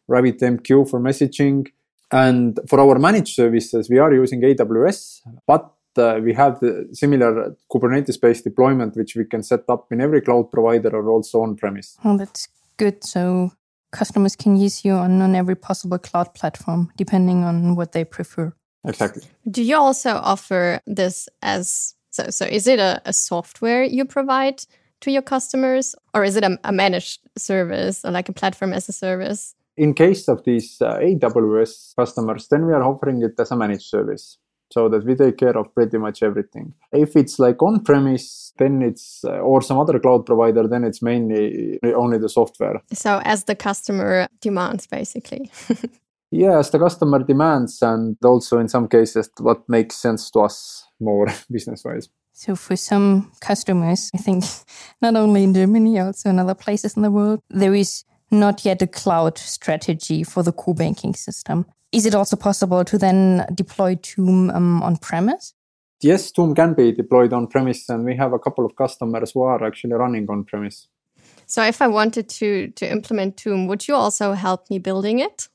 RabbitMQ 0.10 0.90
for 0.90 1.00
messaging. 1.00 1.68
And 2.12 2.60
for 2.68 2.80
our 2.80 3.00
managed 3.00 3.36
services, 3.36 3.90
we 3.90 3.98
are 3.98 4.14
using 4.14 4.42
AWS, 4.42 5.22
but 5.48 5.72
uh, 5.98 6.20
we 6.22 6.34
have 6.34 6.60
the 6.60 6.88
similar 6.94 7.56
Kubernetes 7.72 8.20
based 8.20 8.44
deployment, 8.44 8.96
which 8.96 9.16
we 9.16 9.26
can 9.26 9.44
set 9.44 9.64
up 9.70 9.88
in 9.92 10.02
every 10.02 10.22
cloud 10.22 10.52
provider 10.52 10.90
or 10.90 11.10
also 11.10 11.42
on 11.42 11.56
premise. 11.56 11.98
Oh, 12.04 12.18
that's 12.18 12.48
good. 12.78 13.04
So 13.04 13.52
customers 13.96 14.36
can 14.36 14.58
use 14.58 14.84
you 14.86 14.94
on, 14.94 15.22
on 15.22 15.36
every 15.36 15.56
possible 15.56 15.98
cloud 15.98 16.34
platform, 16.34 16.92
depending 16.98 17.44
on 17.44 17.76
what 17.76 17.94
they 17.94 18.04
prefer. 18.04 18.54
Exactly. 18.84 19.24
Do 19.50 19.64
you 19.64 19.78
also 19.78 20.12
offer 20.12 20.82
this 20.86 21.30
as 21.42 21.96
so? 22.12 22.30
So 22.30 22.46
is 22.46 22.68
it 22.68 22.80
a, 22.80 23.02
a 23.06 23.14
software 23.14 23.84
you 23.84 24.06
provide 24.06 24.62
to 25.02 25.12
your 25.12 25.22
customers, 25.24 25.96
or 26.14 26.24
is 26.24 26.36
it 26.36 26.44
a, 26.44 26.60
a 26.64 26.72
managed 26.72 27.22
service 27.38 28.06
or 28.06 28.12
like 28.12 28.30
a 28.30 28.34
platform 28.34 28.74
as 28.74 28.88
a 28.90 28.94
service? 28.94 29.56
In 29.78 29.94
case 29.94 30.28
of 30.28 30.44
these 30.46 30.82
uh, 30.82 31.00
AWS 31.00 31.96
customers, 31.96 32.48
then 32.48 32.66
we 32.66 32.74
are 32.74 32.84
offering 32.84 33.22
it 33.24 33.40
as 33.40 33.52
a 33.52 33.56
managed 33.56 33.88
service 33.88 34.38
so 34.72 34.90
that 34.90 35.06
we 35.06 35.16
take 35.16 35.38
care 35.38 35.58
of 35.58 35.74
pretty 35.74 35.98
much 35.98 36.24
everything. 36.24 36.74
If 36.92 37.16
it's 37.16 37.40
like 37.40 37.62
on 37.62 37.84
premise, 37.84 38.54
then 38.58 38.82
it's, 38.82 39.24
uh, 39.24 39.40
or 39.40 39.62
some 39.62 39.80
other 39.80 40.00
cloud 40.00 40.26
provider, 40.26 40.68
then 40.68 40.84
it's 40.84 41.02
mainly 41.02 41.80
only 41.84 42.18
the 42.18 42.30
software. 42.30 42.82
So, 42.94 43.22
as 43.24 43.46
the 43.46 43.56
customer 43.56 44.28
demands, 44.42 44.88
basically. 44.88 45.52
yeah, 46.32 46.60
as 46.60 46.70
the 46.72 46.80
customer 46.80 47.24
demands, 47.24 47.82
and 47.82 48.18
also 48.24 48.60
in 48.60 48.68
some 48.68 48.88
cases, 48.88 49.30
what 49.40 49.68
makes 49.70 49.96
sense 49.96 50.32
to 50.32 50.40
us 50.42 50.88
more 51.00 51.28
business 51.52 51.84
wise. 51.84 52.10
So, 52.34 52.56
for 52.56 52.76
some 52.76 53.32
customers, 53.40 54.12
I 54.14 54.18
think 54.18 54.44
not 55.02 55.16
only 55.16 55.44
in 55.44 55.54
Germany, 55.54 56.00
also 56.00 56.30
in 56.30 56.40
other 56.40 56.56
places 56.56 56.96
in 56.96 57.02
the 57.02 57.12
world, 57.12 57.42
there 57.50 57.76
is 57.76 58.04
not 58.32 58.66
yet 58.66 58.82
a 58.82 58.88
cloud 58.88 59.38
strategy 59.38 60.24
for 60.24 60.44
the 60.44 60.52
core 60.52 60.76
banking 60.76 61.14
system. 61.14 61.66
Is 61.92 62.06
it 62.06 62.16
also 62.16 62.36
possible 62.36 62.84
to 62.84 62.98
then 62.98 63.46
deploy 63.54 63.96
Tuum 63.96 64.54
um, 64.54 64.84
on 64.84 64.98
premise? 64.98 65.54
Yes, 66.02 66.32
Tuum 66.32 66.56
can 66.56 66.74
be 66.74 66.92
deployed 66.92 67.34
on 67.34 67.48
premise, 67.48 67.90
and 67.90 68.04
we 68.04 68.16
have 68.16 68.34
a 68.34 68.40
couple 68.40 68.66
of 68.66 68.76
customers 68.76 69.32
who 69.32 69.44
are 69.44 69.64
actually 69.64 69.94
running 69.94 70.30
on 70.30 70.44
premise. 70.44 70.88
So, 71.46 71.64
if 71.64 71.82
I 71.82 71.88
wanted 71.88 72.28
to 72.30 72.68
to 72.72 72.92
implement 72.92 73.38
Tuum, 73.38 73.68
would 73.68 73.88
you 73.88 73.96
also 73.96 74.34
help 74.34 74.70
me 74.70 74.80
building 74.80 75.20
it? 75.20 75.48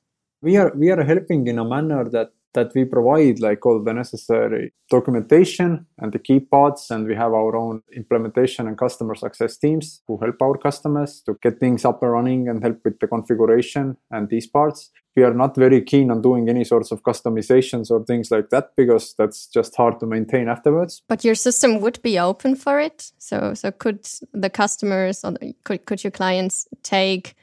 We 0.43 0.57
are 0.57 0.73
we 0.75 0.91
are 0.91 1.05
helping 1.05 1.47
in 1.47 1.59
a 1.59 1.65
manner 1.65 2.09
that 2.11 2.33
that 2.55 2.73
we 2.75 2.85
provide 2.85 3.39
like 3.41 3.65
all 3.65 3.83
the 3.83 3.93
necessary 3.93 4.73
documentation 4.89 5.87
and 5.99 6.13
the 6.13 6.19
key 6.19 6.41
parts 6.41 6.91
and 6.91 7.07
we 7.07 7.15
have 7.15 7.33
our 7.33 7.57
own 7.57 7.83
implementation 7.97 8.67
and 8.67 8.77
customer 8.77 9.15
success 9.15 9.57
teams 9.57 10.03
who 10.07 10.19
help 10.19 10.41
our 10.43 10.59
customers 10.59 11.23
to 11.25 11.37
get 11.43 11.61
things 11.61 11.85
up 11.85 12.03
and 12.03 12.13
running 12.13 12.49
and 12.49 12.63
help 12.63 12.79
with 12.85 12.99
the 13.01 13.07
configuration 13.07 13.97
and 14.11 14.29
these 14.29 14.47
parts. 14.47 14.91
We 15.17 15.25
are 15.25 15.35
not 15.35 15.57
very 15.57 15.83
keen 15.83 16.11
on 16.11 16.23
doing 16.23 16.49
any 16.49 16.65
sorts 16.65 16.93
of 16.93 17.03
customizations 17.03 17.91
or 17.91 18.05
things 18.05 18.31
like 18.31 18.51
that 18.51 18.71
because 18.77 19.15
that's 19.19 19.47
just 19.47 19.75
hard 19.77 19.99
to 20.01 20.07
maintain 20.07 20.49
afterwards. 20.49 21.03
But 21.09 21.25
your 21.25 21.35
system 21.35 21.81
would 21.81 22.01
be 22.03 22.19
open 22.19 22.55
for 22.55 22.81
it. 22.81 23.13
So 23.19 23.55
so 23.55 23.71
could 23.73 24.09
the 24.33 24.51
customers 24.51 25.25
or 25.25 25.35
could, 25.65 25.85
could 25.87 26.05
your 26.05 26.13
clients 26.13 26.69
take 26.83 27.35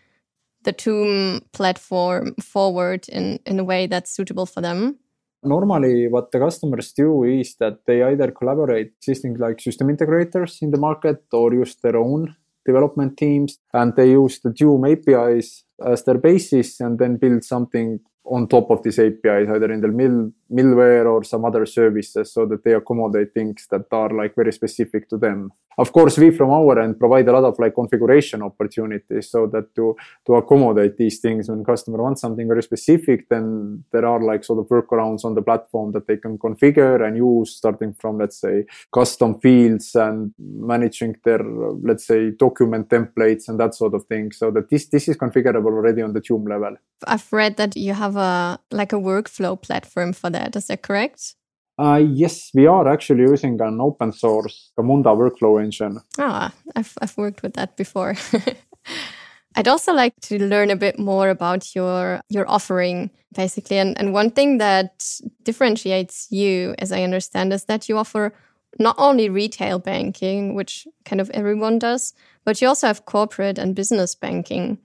the 0.67 0.73
Tuum 0.73 1.41
platform 1.53 2.35
forward 2.43 3.07
in, 3.07 3.39
in 3.45 3.57
a 3.57 3.63
way 3.63 3.87
that's 3.87 4.11
suitable 4.11 4.45
for 4.45 4.59
them? 4.59 4.99
Normally, 5.41 6.09
what 6.09 6.31
the 6.31 6.39
customers 6.39 6.91
do 6.91 7.23
is 7.23 7.55
that 7.59 7.85
they 7.85 8.03
either 8.03 8.31
collaborate 8.31 8.91
existing 8.97 9.37
like 9.37 9.61
system 9.61 9.87
integrators 9.87 10.61
in 10.61 10.71
the 10.71 10.77
market 10.77 11.23
or 11.31 11.53
use 11.53 11.75
their 11.75 11.95
own 11.95 12.35
development 12.65 13.15
teams 13.17 13.59
and 13.73 13.95
they 13.95 14.11
use 14.11 14.41
the 14.41 14.49
Tuum 14.49 14.83
APIs 14.91 15.63
as 15.85 16.03
their 16.03 16.17
basis 16.17 16.81
and 16.81 16.99
then 16.99 17.15
build 17.15 17.45
something 17.45 17.99
on 18.29 18.47
top 18.47 18.69
of 18.71 18.83
these 18.83 18.99
APIs, 18.99 19.49
either 19.49 19.71
in 19.71 19.81
the 19.81 19.87
middle, 19.87 20.31
middleware 20.51 21.05
or 21.05 21.23
some 21.23 21.45
other 21.45 21.65
services, 21.65 22.33
so 22.33 22.45
that 22.45 22.63
they 22.63 22.73
accommodate 22.73 23.33
things 23.33 23.67
that 23.71 23.85
are 23.91 24.09
like 24.09 24.35
very 24.35 24.51
specific 24.51 25.09
to 25.09 25.17
them. 25.17 25.51
Of 25.79 25.91
course, 25.93 26.17
we 26.17 26.31
from 26.31 26.49
our 26.49 26.79
end 26.81 26.97
provide 26.97 27.27
a 27.27 27.31
lot 27.31 27.43
of 27.43 27.59
like 27.59 27.75
configuration 27.75 28.41
opportunities, 28.41 29.29
so 29.29 29.45
that 29.47 29.75
to 29.75 29.95
to 30.25 30.33
accommodate 30.33 30.97
these 30.97 31.19
things 31.19 31.49
when 31.49 31.63
customer 31.63 32.01
wants 32.01 32.21
something 32.21 32.47
very 32.47 32.63
specific, 32.63 33.29
then 33.29 33.83
there 33.91 34.05
are 34.05 34.23
like 34.23 34.43
sort 34.43 34.59
of 34.59 34.67
workarounds 34.69 35.23
on 35.23 35.35
the 35.35 35.41
platform 35.43 35.91
that 35.91 36.07
they 36.07 36.17
can 36.17 36.39
configure 36.39 37.05
and 37.05 37.15
use, 37.15 37.55
starting 37.55 37.93
from 37.93 38.17
let's 38.17 38.41
say 38.41 38.65
custom 38.91 39.39
fields 39.39 39.93
and 39.93 40.33
managing 40.39 41.15
their 41.23 41.43
let's 41.83 42.07
say 42.07 42.31
document 42.31 42.89
templates 42.89 43.47
and 43.47 43.59
that 43.59 43.75
sort 43.75 43.93
of 43.93 44.03
thing, 44.07 44.31
so 44.31 44.49
that 44.49 44.71
this 44.71 44.87
this 44.87 45.07
is 45.07 45.15
configurable 45.15 45.73
already 45.77 46.01
on 46.01 46.13
the 46.13 46.21
Tuum 46.21 46.45
level. 46.49 46.75
I've 47.05 47.31
read 47.31 47.57
that 47.57 47.77
you 47.77 47.93
have 47.93 48.16
a 48.17 48.59
like 48.71 48.93
a 48.93 48.97
workflow 48.99 49.61
platform 49.61 50.13
for 50.13 50.29
that. 50.29 50.55
Is 50.55 50.67
that 50.67 50.81
correct? 50.81 51.35
Uh, 51.79 52.03
yes, 52.11 52.49
we 52.55 52.65
are 52.65 52.87
actually 52.87 53.21
using 53.21 53.61
an 53.61 53.79
open 53.79 54.11
source 54.11 54.71
Camunda 54.77 55.15
workflow 55.15 55.63
engine. 55.63 55.99
Ah, 56.17 56.51
I've 56.75 56.97
I've 57.01 57.17
worked 57.17 57.43
with 57.43 57.53
that 57.53 57.77
before. 57.77 58.15
I'd 59.55 59.67
also 59.67 59.93
like 59.93 60.13
to 60.21 60.37
learn 60.39 60.69
a 60.69 60.75
bit 60.75 60.99
more 60.99 61.29
about 61.29 61.75
your 61.75 62.21
your 62.29 62.49
offering, 62.49 63.11
basically. 63.33 63.77
And 63.77 63.97
and 63.99 64.13
one 64.13 64.31
thing 64.31 64.57
that 64.57 65.03
differentiates 65.43 66.27
you, 66.31 66.75
as 66.79 66.91
I 66.91 67.03
understand, 67.03 67.53
is 67.53 67.65
that 67.65 67.87
you 67.87 67.97
offer 67.97 68.33
not 68.79 68.95
only 68.97 69.29
retail 69.29 69.79
banking, 69.79 70.55
which 70.55 70.87
kind 71.05 71.21
of 71.21 71.29
everyone 71.31 71.79
does, 71.79 72.13
but 72.43 72.61
you 72.61 72.67
also 72.67 72.87
have 72.87 73.05
corporate 73.05 73.57
and 73.57 73.75
business 73.75 74.15
banking. 74.15 74.77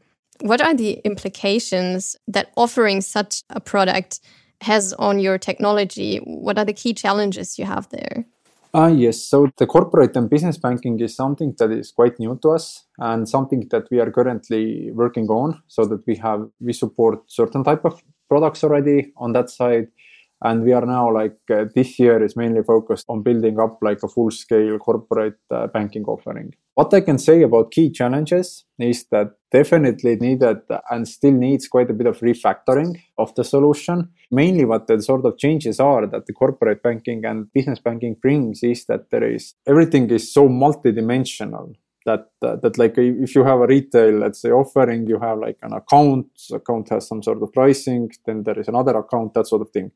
What 0.43 0.61
are 0.61 0.75
the 0.75 1.01
implications 1.05 2.17
that 2.27 2.51
offering 2.57 3.01
such 3.01 3.45
a 3.51 3.61
product 3.61 4.19
has 4.63 4.93
on 4.95 5.21
your 5.21 5.39
technology? 5.39 6.19
What 6.19 6.59
are 6.59 6.65
the 6.65 6.73
key 6.73 6.95
challenges 6.95 7.61
you 7.61 7.65
have 7.65 7.89
there? 7.91 8.25
Uh, 8.75 8.89
yes, 8.89 9.23
so 9.23 9.49
the 9.59 9.67
corporate 9.67 10.17
and 10.17 10.29
business 10.29 10.59
banking 10.59 10.99
is 10.99 11.15
something 11.15 11.55
that 11.59 11.71
is 11.71 11.93
quite 11.93 12.19
new 12.19 12.37
to 12.43 12.51
us 12.51 12.85
and 12.99 13.29
something 13.29 13.69
that 13.71 13.85
we 13.93 14.01
are 14.01 14.11
currently 14.11 14.91
working 14.93 15.29
on 15.29 15.63
so 15.69 15.85
that 15.85 16.05
we 16.09 16.17
have 16.17 16.49
we 16.59 16.73
support 16.73 17.21
certain 17.31 17.63
type 17.63 17.85
of 17.85 18.03
products 18.29 18.65
already 18.65 19.13
on 19.19 19.33
that 19.35 19.49
side 19.49 19.89
and 20.43 20.65
we 20.65 20.73
are 20.73 20.87
now 20.87 21.13
like 21.13 21.37
uh, 21.51 21.67
this 21.75 21.99
year 21.99 22.25
is 22.25 22.35
mainly 22.35 22.63
focused 22.63 23.05
on 23.09 23.23
building 23.23 23.61
up 23.61 23.79
like 23.83 24.03
a 24.03 24.09
full 24.09 24.31
scale 24.31 24.79
corporate 24.79 25.39
uh, 25.51 25.67
banking 25.67 26.05
offering 26.05 26.53
what 26.75 26.93
i 26.95 27.00
can 27.00 27.19
say 27.19 27.43
about 27.43 27.71
key 27.71 27.91
challenges 27.91 28.64
is 28.79 29.05
that 29.11 29.33
definitely 29.52 30.17
needed 30.17 30.59
and 30.91 31.07
still 31.07 31.33
needs 31.33 31.69
quite 31.69 31.91
a 31.91 31.93
bit 31.93 32.07
of 32.07 32.19
refactoring 32.21 33.00
of 33.19 33.35
the 33.35 33.45
solution. 33.45 34.09
Mainly 34.31 34.64
what 34.64 34.87
the 34.87 35.00
sort 35.02 35.26
of 35.26 35.38
changes 35.38 35.79
are 35.79 36.07
that 36.07 36.26
the 36.26 36.33
corporate 36.33 36.83
banking 36.83 37.25
and 37.25 37.52
business 37.52 37.79
banking 37.79 38.17
brings 38.21 38.62
is 38.62 38.87
that 38.87 39.11
there 39.11 39.31
is 39.31 39.55
everything 39.67 40.11
is 40.11 40.33
so 40.33 40.49
multidimensional 40.49 41.75
that 42.07 42.31
uh, 42.43 42.57
that 42.57 42.79
like 42.79 42.95
if 42.97 43.35
you 43.35 43.45
have 43.45 43.61
a 43.61 43.67
retail 43.67 44.19
let's 44.19 44.41
say 44.41 44.50
offering 44.50 45.07
you 45.07 45.21
have 45.21 45.38
like 45.38 45.59
an 45.62 45.73
account 45.73 46.26
account 46.52 46.88
has 46.88 47.07
some 47.07 47.23
sort 47.23 47.41
of 47.41 47.52
pricing 47.52 48.11
then 48.26 48.43
there 48.43 48.59
is 48.59 48.67
another 48.67 48.97
account 48.97 49.33
that 49.35 49.47
sort 49.47 49.62
of 49.62 49.71
thing 49.71 49.93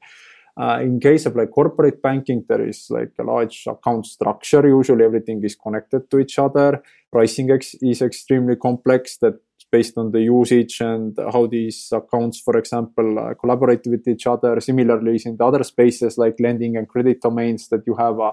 uh, 0.57 0.79
in 0.83 0.99
case 1.01 1.27
of 1.27 1.37
like 1.37 1.51
corporate 1.51 2.01
banking, 2.01 2.45
there 2.49 2.67
is 2.67 2.87
like 2.91 3.13
a 3.19 3.23
large 3.23 3.67
account 3.67 4.07
structure. 4.07 4.67
Usually 4.67 5.05
everything 5.05 5.43
is 5.45 5.55
connected 5.55 6.11
to 6.11 6.19
each 6.19 6.39
other. 6.39 6.83
Pricing 7.13 7.51
ex- 7.51 7.75
is 7.83 8.01
extremely 8.03 8.57
complex 8.57 9.19
that 9.19 9.35
based 9.71 9.99
on 9.99 10.13
the 10.13 10.21
usage 10.21 10.81
and 10.81 11.19
how 11.33 11.47
these 11.47 11.93
accounts, 11.93 12.41
for 12.41 12.57
example, 12.57 13.19
uh, 13.19 13.35
collaborate 13.35 13.85
with 13.87 14.07
each 14.07 14.27
other. 14.27 14.61
Similarly, 14.61 15.21
in 15.25 15.37
the 15.37 15.45
other 15.45 15.65
spaces 15.65 16.17
like 16.17 16.37
lending 16.41 16.77
and 16.77 16.89
credit 16.89 17.21
domains 17.21 17.69
that 17.69 17.83
you 17.87 17.95
have, 17.97 18.19
uh, 18.21 18.33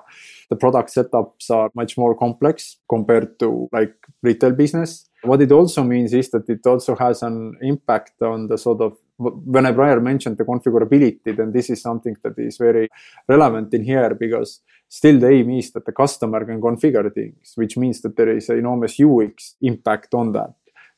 the 0.49 0.55
product 0.55 0.93
setups 0.93 1.49
are 1.49 1.69
much 1.75 1.97
more 1.97 2.15
complex 2.15 2.77
compared 2.87 3.39
to 3.39 3.67
like 3.71 3.95
retail 4.21 4.51
business. 4.51 5.09
What 5.23 5.41
it 5.41 5.51
also 5.51 5.83
means 5.83 6.13
is 6.13 6.29
that 6.31 6.49
it 6.49 6.65
also 6.65 6.95
has 6.95 7.23
an 7.23 7.57
impact 7.61 8.21
on 8.21 8.47
the 8.47 8.57
sort 8.57 8.81
of 8.81 8.97
when 9.23 9.65
I 9.65 9.71
prior 9.71 9.99
mentioned 9.99 10.37
the 10.37 10.43
configurability, 10.43 11.35
then 11.35 11.51
this 11.51 11.69
is 11.69 11.81
something 11.81 12.15
that 12.23 12.37
is 12.37 12.57
very 12.57 12.89
relevant 13.27 13.73
in 13.73 13.83
here 13.83 14.13
because 14.13 14.61
still 14.87 15.19
the 15.19 15.29
aim 15.29 15.51
is 15.51 15.71
that 15.71 15.85
the 15.85 15.91
customer 15.91 16.45
can 16.45 16.61
configure 16.61 17.13
things, 17.13 17.53
which 17.55 17.77
means 17.77 18.01
that 18.01 18.15
there 18.15 18.35
is 18.35 18.49
an 18.49 18.59
enormous 18.59 18.99
UX 18.99 19.55
impact 19.61 20.13
on 20.13 20.31
that 20.33 20.53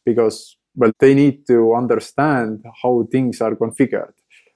because, 0.05 0.57
well, 0.75 0.91
they 0.99 1.13
need 1.13 1.47
to 1.47 1.73
understand 1.73 2.65
how 2.81 3.07
things 3.11 3.41
are 3.41 3.55
configured. 3.55 4.13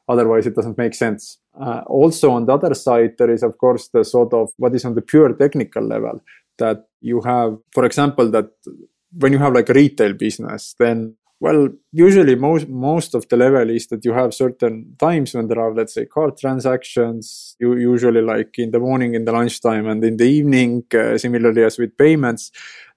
Otherwise, 0.08 0.48
it 0.48 0.56
doesn't 0.56 0.78
make 0.78 0.96
sense. 0.96 1.38
Uh, 1.60 1.82
also, 1.86 2.32
on 2.32 2.46
the 2.46 2.54
other 2.54 2.74
side, 2.74 3.14
there 3.18 3.30
is, 3.30 3.44
of 3.44 3.58
course, 3.58 3.90
the 3.90 4.04
sort 4.04 4.34
of 4.34 4.50
what 4.58 4.74
is 4.74 4.84
on 4.86 4.96
the 4.96 5.02
pure 5.02 5.34
technical 5.34 5.84
level 5.84 6.22
that 6.58 6.88
you 7.00 7.22
have, 7.22 7.58
for 7.72 7.86
example, 7.86 8.30
that 8.32 8.50
when 9.18 9.32
you 9.32 9.40
have 9.40 9.54
like 9.54 9.70
a 9.70 9.74
retail 9.74 10.14
business, 10.14 10.76
then 10.80 11.16
well, 11.42 11.70
usually 11.92 12.36
most 12.36 12.68
most 12.68 13.16
of 13.16 13.28
the 13.30 13.38
level 13.38 13.70
is 13.70 13.88
that 13.88 14.04
you 14.04 14.14
have 14.14 14.34
certain 14.34 14.96
times 15.00 15.34
when 15.34 15.48
there 15.48 15.60
are, 15.60 15.74
let's 15.74 15.94
say, 15.94 16.06
card 16.06 16.38
transactions. 16.38 17.56
You 17.60 17.78
usually 17.78 18.22
like 18.22 18.60
in 18.60 18.72
the 18.72 18.80
morning, 18.80 19.16
in 19.16 19.24
the 19.24 19.32
lunchtime, 19.32 19.88
and 19.88 20.04
in 20.04 20.18
the 20.18 20.26
evening. 20.26 20.84
Uh, 20.94 21.18
similarly 21.18 21.64
as 21.64 21.78
with 21.78 21.98
payments, 21.98 22.52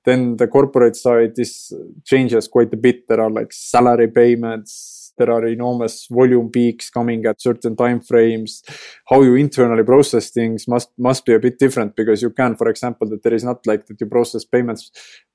then 0.04 0.37
the 0.38 0.49
corporate 0.49 0.96
side 0.96 1.38
is 1.38 1.72
changes 2.04 2.49
quite 2.49 2.72
a 2.75 2.76
bit. 2.76 3.06
There 3.08 3.20
are 3.20 3.30
like 3.30 3.52
salary 3.52 4.08
payments. 4.08 5.12
There 5.18 5.30
are 5.30 5.46
enormous 5.46 6.08
volume 6.11 6.50
peaks 6.50 6.90
coming 6.90 7.25
at 7.26 7.40
certain 7.40 7.76
time 7.76 8.00
frames. 8.00 8.64
How 9.08 9.22
you 9.22 9.37
internally 9.37 9.84
process 9.84 10.30
things 10.30 10.66
must 10.66 10.90
must 10.99 11.25
be 11.25 11.34
a 11.34 11.38
bit 11.38 11.61
different 11.61 11.94
because 11.94 12.22
you 12.22 12.30
can, 12.30 12.56
for 12.56 12.68
example, 12.68 13.08
that 13.11 13.22
there 13.22 13.34
is 13.34 13.44
not 13.44 13.64
like 13.66 13.87
that 13.87 14.00
you 14.00 14.06
process 14.06 14.44
payments 14.44 14.90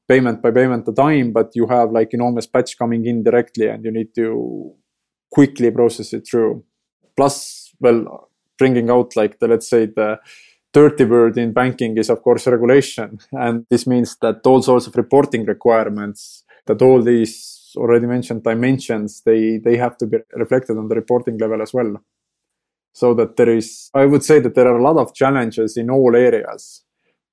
payment 0.08 0.42
by 0.42 0.52
payment 0.52 0.88
a 0.88 0.94
time, 0.94 1.32
but 1.32 1.52
you 1.56 1.68
have 1.68 1.92
like 1.92 2.14
enormous 2.14 2.48
batch 2.48 2.78
coming 2.78 3.06
in 3.06 3.24
directly 3.24 3.68
and 3.68 3.84
you 3.84 3.92
need 3.92 4.14
to 4.16 4.74
quickly 5.32 5.70
process 5.72 6.14
it 6.14 6.28
through. 6.28 6.64
Plus, 7.16 7.74
well, 7.80 8.30
bringing 8.58 8.90
out 8.90 9.16
like 9.16 9.40
the, 9.40 9.48
let's 9.48 9.70
say 9.70 9.86
the 9.86 10.20
dirty 10.74 11.06
word 11.06 11.38
in 11.38 11.54
banking 11.54 11.98
is 11.98 12.10
of 12.10 12.22
course 12.22 12.48
regulation. 12.48 13.20
And 13.32 13.66
this 13.70 13.86
means 13.86 14.18
that 14.22 14.46
all 14.46 14.62
sorts 14.62 14.88
of 14.88 14.96
reporting 14.96 15.46
requirements, 15.46 16.44
that 16.66 16.82
all 16.82 17.02
these 17.02 17.74
already 17.76 18.08
mentioned 18.08 18.44
dimensions, 18.44 19.22
they, 19.26 19.58
they 19.58 19.78
have 19.78 19.98
to 19.98 20.08
be 20.08 20.18
reflected 20.34 20.78
on 20.78 20.88
the 20.88 20.96
reporting 20.96 21.38
level 21.38 21.62
as 21.62 21.74
well. 21.74 21.98
So 22.94 23.14
that 23.14 23.36
there 23.36 23.50
is, 23.50 23.92
I 23.94 24.06
would 24.06 24.24
say 24.24 24.40
that 24.40 24.56
there 24.56 24.68
are 24.68 24.80
a 24.80 24.84
lot 24.84 24.98
of 24.98 25.14
challenges 25.14 25.78
in 25.78 25.92
all 25.92 26.16
areas 26.16 26.84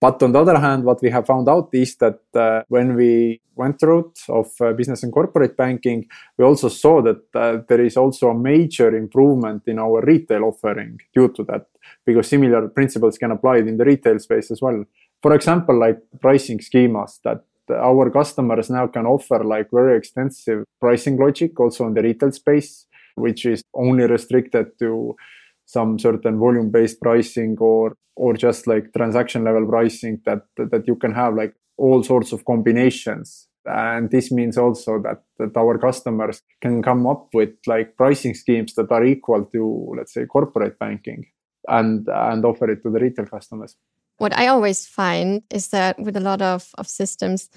But 0.04 0.22
on 0.22 0.32
the 0.32 0.40
other 0.40 0.58
hand, 0.58 0.84
what 0.84 1.00
we 1.00 1.08
have 1.08 1.24
found 1.24 1.48
out 1.48 1.70
is 1.72 1.96
that 1.96 2.20
uh, 2.34 2.62
when 2.68 2.94
we 2.94 3.40
went 3.56 3.78
the 3.78 3.86
route 3.86 4.18
of 4.28 4.48
uh, 4.60 4.74
business 4.74 5.02
and 5.02 5.10
corporate 5.10 5.56
banking, 5.56 6.04
we 6.36 6.44
also 6.44 6.68
saw 6.68 7.00
that 7.00 7.22
uh, 7.34 7.62
there 7.68 7.82
is 7.82 7.96
also 7.96 8.28
a 8.28 8.38
major 8.38 8.94
improvement 8.94 9.62
in 9.66 9.78
our 9.78 10.02
retail 10.02 10.44
offering 10.44 11.00
due 11.14 11.28
to 11.36 11.42
that, 11.44 11.64
because 12.04 12.28
similar 12.28 12.68
principles 12.68 13.16
can 13.16 13.30
apply 13.30 13.56
in 13.70 13.78
the 13.78 13.84
retail 13.86 14.18
space 14.18 14.50
as 14.50 14.60
well. 14.60 14.84
For 15.22 15.34
example, 15.34 15.78
like 15.80 15.98
pricing 16.20 16.58
schemas 16.58 17.20
that 17.22 17.40
our 17.70 18.10
customers 18.10 18.68
now 18.68 18.88
can 18.88 19.06
offer 19.06 19.42
like 19.42 19.68
very 19.72 19.96
extensive 19.96 20.66
pricing 20.80 21.16
logic 21.16 21.58
also 21.58 21.86
in 21.86 21.94
the 21.94 22.02
retail 22.02 22.30
space, 22.30 22.84
which 23.14 23.46
is 23.46 23.62
only 23.72 24.04
restricted 24.06 24.78
to 24.80 25.16
some 25.66 25.98
certain 25.98 26.38
volume 26.38 26.70
based 26.70 27.00
pricing 27.00 27.56
or 27.58 27.96
or 28.16 28.34
just 28.34 28.66
like 28.66 28.92
transaction 28.92 29.44
level 29.44 29.66
pricing 29.66 30.20
that 30.24 30.42
that 30.56 30.86
you 30.86 30.96
can 30.96 31.12
have 31.12 31.34
like 31.34 31.54
all 31.76 32.02
sorts 32.02 32.32
of 32.32 32.44
combinations. 32.44 33.48
And 33.66 34.10
this 34.10 34.30
means 34.30 34.58
also 34.58 35.00
that, 35.02 35.22
that 35.38 35.56
our 35.56 35.78
customers 35.78 36.42
can 36.60 36.82
come 36.82 37.06
up 37.06 37.28
with 37.32 37.50
like 37.66 37.96
pricing 37.96 38.34
schemes 38.34 38.74
that 38.74 38.92
are 38.92 39.04
equal 39.04 39.46
to 39.46 39.94
let's 39.96 40.12
say 40.12 40.26
corporate 40.26 40.78
banking 40.78 41.26
and 41.66 42.06
and 42.08 42.44
offer 42.44 42.70
it 42.70 42.82
to 42.82 42.90
the 42.90 43.00
retail 43.00 43.26
customers. 43.26 43.76
What 44.18 44.36
i 44.36 44.46
always 44.46 44.86
find 44.86 45.42
is 45.50 45.68
that 45.68 45.98
with 45.98 46.16
a 46.16 46.20
lot 46.20 46.40
of, 46.42 46.70
of 46.78 46.86
systems 46.86 47.48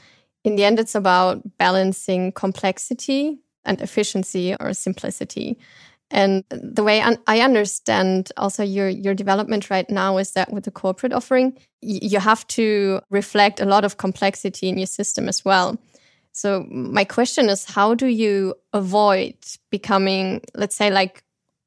in 0.43 0.55
the 0.55 0.63
end 0.63 0.79
it's 0.79 0.95
about 0.95 1.41
balancing 1.57 2.31
complexity 2.31 3.39
and 3.65 3.81
efficiency 3.81 4.55
or 4.59 4.73
simplicity 4.73 5.59
and 6.09 6.43
the 6.49 6.83
way 6.83 7.03
I 7.27 7.41
understand 7.41 8.31
also 8.37 8.63
your 8.63 8.87
your 8.87 9.13
development 9.13 9.69
right 9.69 9.89
now 9.89 10.17
is 10.17 10.31
that 10.31 10.53
with 10.53 10.63
the 10.63 10.71
corporate 10.71 11.13
offering, 11.13 11.57
you 11.81 12.19
have 12.19 12.47
to 12.47 13.01
reflect 13.09 13.59
a 13.59 13.65
lot 13.65 13.83
of 13.83 13.97
complexity 13.97 14.69
in 14.69 14.77
your 14.77 14.87
system 14.87 15.27
as 15.27 15.43
well. 15.43 15.77
So 16.31 16.65
my 16.69 17.03
question 17.03 17.49
is, 17.49 17.65
how 17.65 17.95
do 17.95 18.07
you 18.07 18.53
avoid 18.71 19.35
becoming, 19.71 20.41
let's 20.53 20.75
say, 20.75 20.91
like 20.91 21.23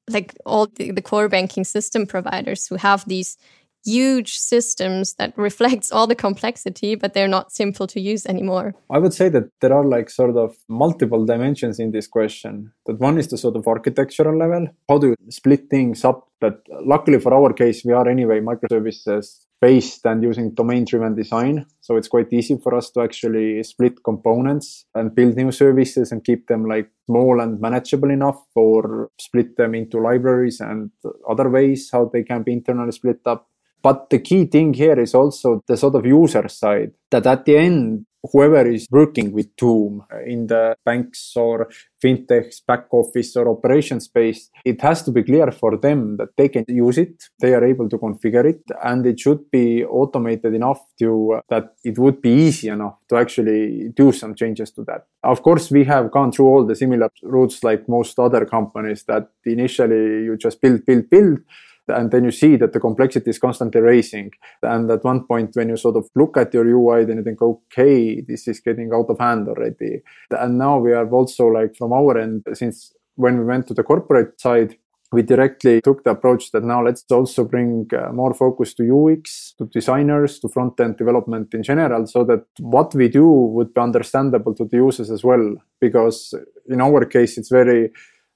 like 0.08 0.34
all 0.46 0.66
the, 0.66 0.90
the 0.90 1.02
core 1.02 1.28
banking 1.28 1.64
system 1.64 2.06
providers 2.06 2.66
who 2.66 2.76
have 2.76 3.06
these 3.06 3.36
huge 3.84 4.38
systems 4.38 5.14
that 5.14 5.36
reflects 5.36 5.90
all 5.90 6.06
the 6.06 6.14
complexity 6.14 6.94
but 6.94 7.14
they're 7.14 7.28
not 7.28 7.52
simple 7.52 7.86
to 7.86 8.00
use 8.00 8.26
anymore. 8.26 8.74
I 8.90 8.98
would 8.98 9.14
say 9.14 9.28
that 9.30 9.50
there 9.60 9.72
are 9.72 9.84
like 9.84 10.10
sort 10.10 10.36
of 10.36 10.56
multiple 10.68 11.24
dimensions 11.24 11.78
in 11.78 11.92
this 11.92 12.06
question. 12.06 12.72
That 12.86 13.00
one 13.00 13.18
is 13.18 13.28
the 13.28 13.38
sort 13.38 13.56
of 13.56 13.66
architectural 13.66 14.36
level. 14.36 14.68
How 14.88 14.98
do 14.98 15.08
you 15.08 15.16
split 15.30 15.70
things 15.70 16.04
up? 16.04 16.28
But 16.40 16.62
luckily 16.68 17.20
for 17.20 17.34
our 17.34 17.52
case 17.52 17.84
we 17.84 17.92
are 17.92 18.08
anyway 18.08 18.40
microservices 18.40 19.46
based 19.60 20.06
and 20.06 20.22
using 20.22 20.54
domain 20.54 20.84
driven 20.84 21.14
design. 21.14 21.66
So 21.80 21.96
it's 21.96 22.08
quite 22.08 22.32
easy 22.32 22.58
for 22.62 22.74
us 22.74 22.90
to 22.92 23.02
actually 23.02 23.62
split 23.62 24.02
components 24.02 24.86
and 24.94 25.14
build 25.14 25.36
new 25.36 25.52
services 25.52 26.12
and 26.12 26.24
keep 26.24 26.46
them 26.46 26.64
like 26.64 26.90
small 27.06 27.40
and 27.40 27.60
manageable 27.60 28.10
enough 28.10 28.42
or 28.54 29.10
split 29.18 29.56
them 29.56 29.74
into 29.74 29.98
libraries 29.98 30.60
and 30.60 30.90
other 31.28 31.48
ways 31.50 31.90
how 31.92 32.10
they 32.10 32.22
can 32.22 32.42
be 32.42 32.52
internally 32.52 32.92
split 32.92 33.20
up 33.26 33.48
but 33.82 34.10
the 34.10 34.18
key 34.18 34.46
thing 34.46 34.74
here 34.74 34.98
is 35.00 35.14
also 35.14 35.62
the 35.66 35.76
sort 35.76 35.94
of 35.94 36.06
user 36.06 36.48
side 36.48 36.92
that 37.10 37.26
at 37.26 37.44
the 37.44 37.56
end, 37.56 38.06
whoever 38.32 38.66
is 38.68 38.86
working 38.90 39.32
with 39.32 39.54
Tuum 39.56 40.02
in 40.26 40.46
the 40.46 40.76
banks 40.84 41.32
or 41.36 41.68
fintechs, 42.02 42.60
back 42.66 42.86
office 42.92 43.36
or 43.36 43.48
operation 43.48 44.00
space, 44.00 44.50
it 44.64 44.80
has 44.82 45.02
to 45.02 45.10
be 45.10 45.22
clear 45.22 45.50
for 45.50 45.76
them 45.76 46.16
that 46.18 46.28
they 46.36 46.48
can 46.48 46.64
use 46.68 46.98
it, 46.98 47.24
they 47.40 47.54
are 47.54 47.64
able 47.64 47.88
to 47.88 47.98
configure 47.98 48.44
it, 48.44 48.62
and 48.84 49.06
it 49.06 49.18
should 49.18 49.50
be 49.50 49.84
automated 49.84 50.54
enough 50.54 50.80
to 50.98 51.34
uh, 51.34 51.40
that 51.48 51.74
it 51.84 51.98
would 51.98 52.20
be 52.20 52.30
easy 52.30 52.68
enough 52.68 52.98
to 53.08 53.16
actually 53.16 53.88
do 53.94 54.12
some 54.12 54.34
changes 54.34 54.70
to 54.70 54.84
that. 54.84 55.06
Of 55.22 55.42
course, 55.42 55.70
we 55.70 55.84
have 55.84 56.10
gone 56.10 56.32
through 56.32 56.46
all 56.46 56.66
the 56.66 56.76
similar 56.76 57.10
routes 57.22 57.64
like 57.64 57.88
most 57.88 58.18
other 58.18 58.44
companies 58.44 59.04
that 59.04 59.28
initially 59.44 60.24
you 60.24 60.36
just 60.36 60.60
build, 60.60 60.84
build, 60.84 61.08
build 61.10 61.40
and 61.90 62.10
then 62.10 62.24
you 62.24 62.30
see 62.30 62.56
that 62.56 62.72
the 62.72 62.80
complexity 62.80 63.30
is 63.30 63.38
constantly 63.38 63.80
raising. 63.80 64.30
And 64.62 64.90
at 64.90 65.04
one 65.04 65.26
point, 65.26 65.50
when 65.54 65.68
you 65.68 65.76
sort 65.76 65.96
of 65.96 66.08
look 66.14 66.36
at 66.36 66.54
your 66.54 66.64
UI, 66.64 67.04
then 67.04 67.18
you 67.18 67.24
think, 67.24 67.42
okay, 67.42 68.20
this 68.20 68.48
is 68.48 68.60
getting 68.60 68.90
out 68.94 69.06
of 69.08 69.18
hand 69.18 69.48
already. 69.48 70.02
And 70.30 70.58
now 70.58 70.78
we 70.78 70.92
are 70.92 71.08
also 71.08 71.46
like 71.46 71.76
from 71.76 71.92
our 71.92 72.18
end, 72.18 72.44
since 72.54 72.92
when 73.16 73.38
we 73.38 73.44
went 73.44 73.66
to 73.68 73.74
the 73.74 73.82
corporate 73.82 74.40
side, 74.40 74.76
we 75.12 75.22
directly 75.22 75.80
took 75.80 76.04
the 76.04 76.10
approach 76.10 76.52
that 76.52 76.62
now 76.62 76.84
let's 76.84 77.04
also 77.10 77.44
bring 77.44 77.88
uh, 77.92 78.12
more 78.12 78.32
focus 78.32 78.74
to 78.74 78.84
UX, 78.84 79.54
to 79.58 79.66
designers, 79.66 80.38
to 80.38 80.48
front 80.48 80.78
end 80.78 80.96
development 80.96 81.52
in 81.52 81.64
general, 81.64 82.06
so 82.06 82.22
that 82.24 82.44
what 82.60 82.94
we 82.94 83.08
do 83.08 83.28
would 83.28 83.74
be 83.74 83.80
understandable 83.80 84.54
to 84.54 84.64
the 84.64 84.76
users 84.76 85.10
as 85.10 85.24
well. 85.24 85.56
Because 85.80 86.32
in 86.68 86.80
our 86.80 87.04
case, 87.06 87.38
it's 87.38 87.48
very 87.48 87.90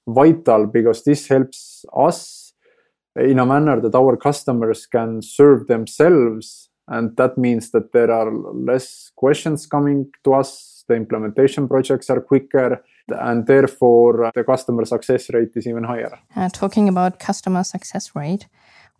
vital 0.07 0.67
because 0.67 1.05
this 1.05 1.29
helps 1.29 1.85
us 1.97 2.44
in 3.17 3.39
a 3.39 3.47
manner 3.47 3.81
that 3.81 3.95
our 3.95 4.17
customers 4.17 4.87
can 4.87 5.23
serve 5.23 5.67
themselves. 5.67 6.69
And 6.89 7.17
that 7.17 7.39
means 7.39 7.71
that 7.71 7.93
there 7.93 8.11
are 8.11 8.31
less 8.33 9.11
questions 9.17 9.67
coming 9.67 10.11
to 10.25 10.35
us. 10.35 10.85
The 10.87 10.95
implementation 10.95 11.67
projects 11.67 12.11
are 12.11 12.21
quicker 12.21 12.85
and 13.09 13.47
therefore 13.47 14.31
the 14.35 14.45
customer 14.45 14.85
success 14.85 15.31
rate 15.33 15.51
is 15.55 15.67
even 15.67 15.85
higher. 15.85 16.19
Uh, 16.37 16.49
talking 16.53 16.89
about 16.89 17.19
customer 17.19 17.65
success 17.65 18.15
rate, 18.15 18.49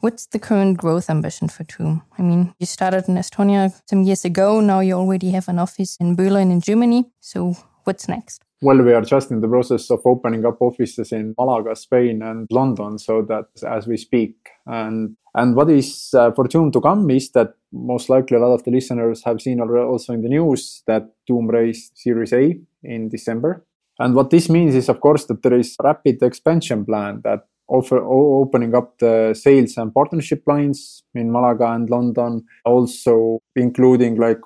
what's 0.01 0.27
the 0.27 0.39
current 0.39 0.79
growth 0.79 1.11
ambition 1.11 1.49
for 1.49 1.65
Tuum? 1.65 2.03
I 2.19 2.23
mean, 2.23 2.55
you 2.59 2.67
started 2.67 3.09
in 3.09 3.17
Estonia 3.17 3.73
some 3.87 4.03
years 4.03 4.25
ago. 4.25 4.61
Now 4.61 4.81
you 4.81 4.95
already 4.95 5.31
have 5.33 5.49
an 5.49 5.59
office 5.59 5.97
in 5.97 6.17
Berlin 6.17 6.51
in 6.51 6.61
Germany. 6.61 7.11
So 7.21 7.57
what's 7.85 8.09
next? 8.09 8.43
Well, 8.65 8.81
we 8.81 8.95
are 8.95 9.03
just 9.03 9.31
in 9.31 9.43
the 9.43 9.47
process 9.47 9.91
of 9.91 10.01
opening 10.07 10.47
up 10.47 10.57
offices 10.63 11.13
in 11.13 11.35
Malaga, 11.37 11.77
Spain, 11.77 12.23
and 12.23 12.49
London, 12.51 12.99
so 12.99 13.21
that 13.21 13.49
as 13.69 13.87
we 13.87 13.99
speak. 13.99 14.37
And 14.65 15.19
and 15.35 15.55
what 15.55 15.69
is 15.69 16.15
uh, 16.15 16.33
for 16.33 16.49
Tuum 16.49 16.73
to 16.73 16.81
come 16.81 17.11
is 17.11 17.31
that 17.33 17.57
most 17.73 18.09
likely 18.09 18.39
a 18.39 18.41
lot 18.41 18.55
of 18.55 18.65
the 18.65 18.71
listeners 18.71 19.23
have 19.25 19.43
seen 19.43 19.61
also 19.61 20.15
in 20.15 20.23
the 20.23 20.31
news 20.31 20.83
that 20.87 21.11
Tuum 21.29 21.47
raised 21.53 21.93
Series 21.95 22.33
A 22.33 22.59
in 22.83 23.11
December. 23.11 23.67
And 23.99 24.15
what 24.15 24.31
this 24.31 24.49
means 24.49 24.75
is, 24.75 24.89
of 24.89 24.99
course, 24.99 25.27
that 25.27 25.43
there 25.43 25.59
is 25.59 25.77
rapid 25.85 26.23
expansion 26.23 26.87
plan 26.87 27.21
that 27.23 27.41
offer 27.69 27.99
opening 27.99 28.75
up 28.75 28.99
the 28.99 29.35
sales 29.35 29.77
and 29.77 29.93
partnership 29.93 30.43
lines 30.47 31.03
in 31.15 31.31
Malaga 31.31 31.73
and 31.73 31.91
London, 31.91 32.47
also 32.65 33.41
including 33.57 34.17
like 34.17 34.41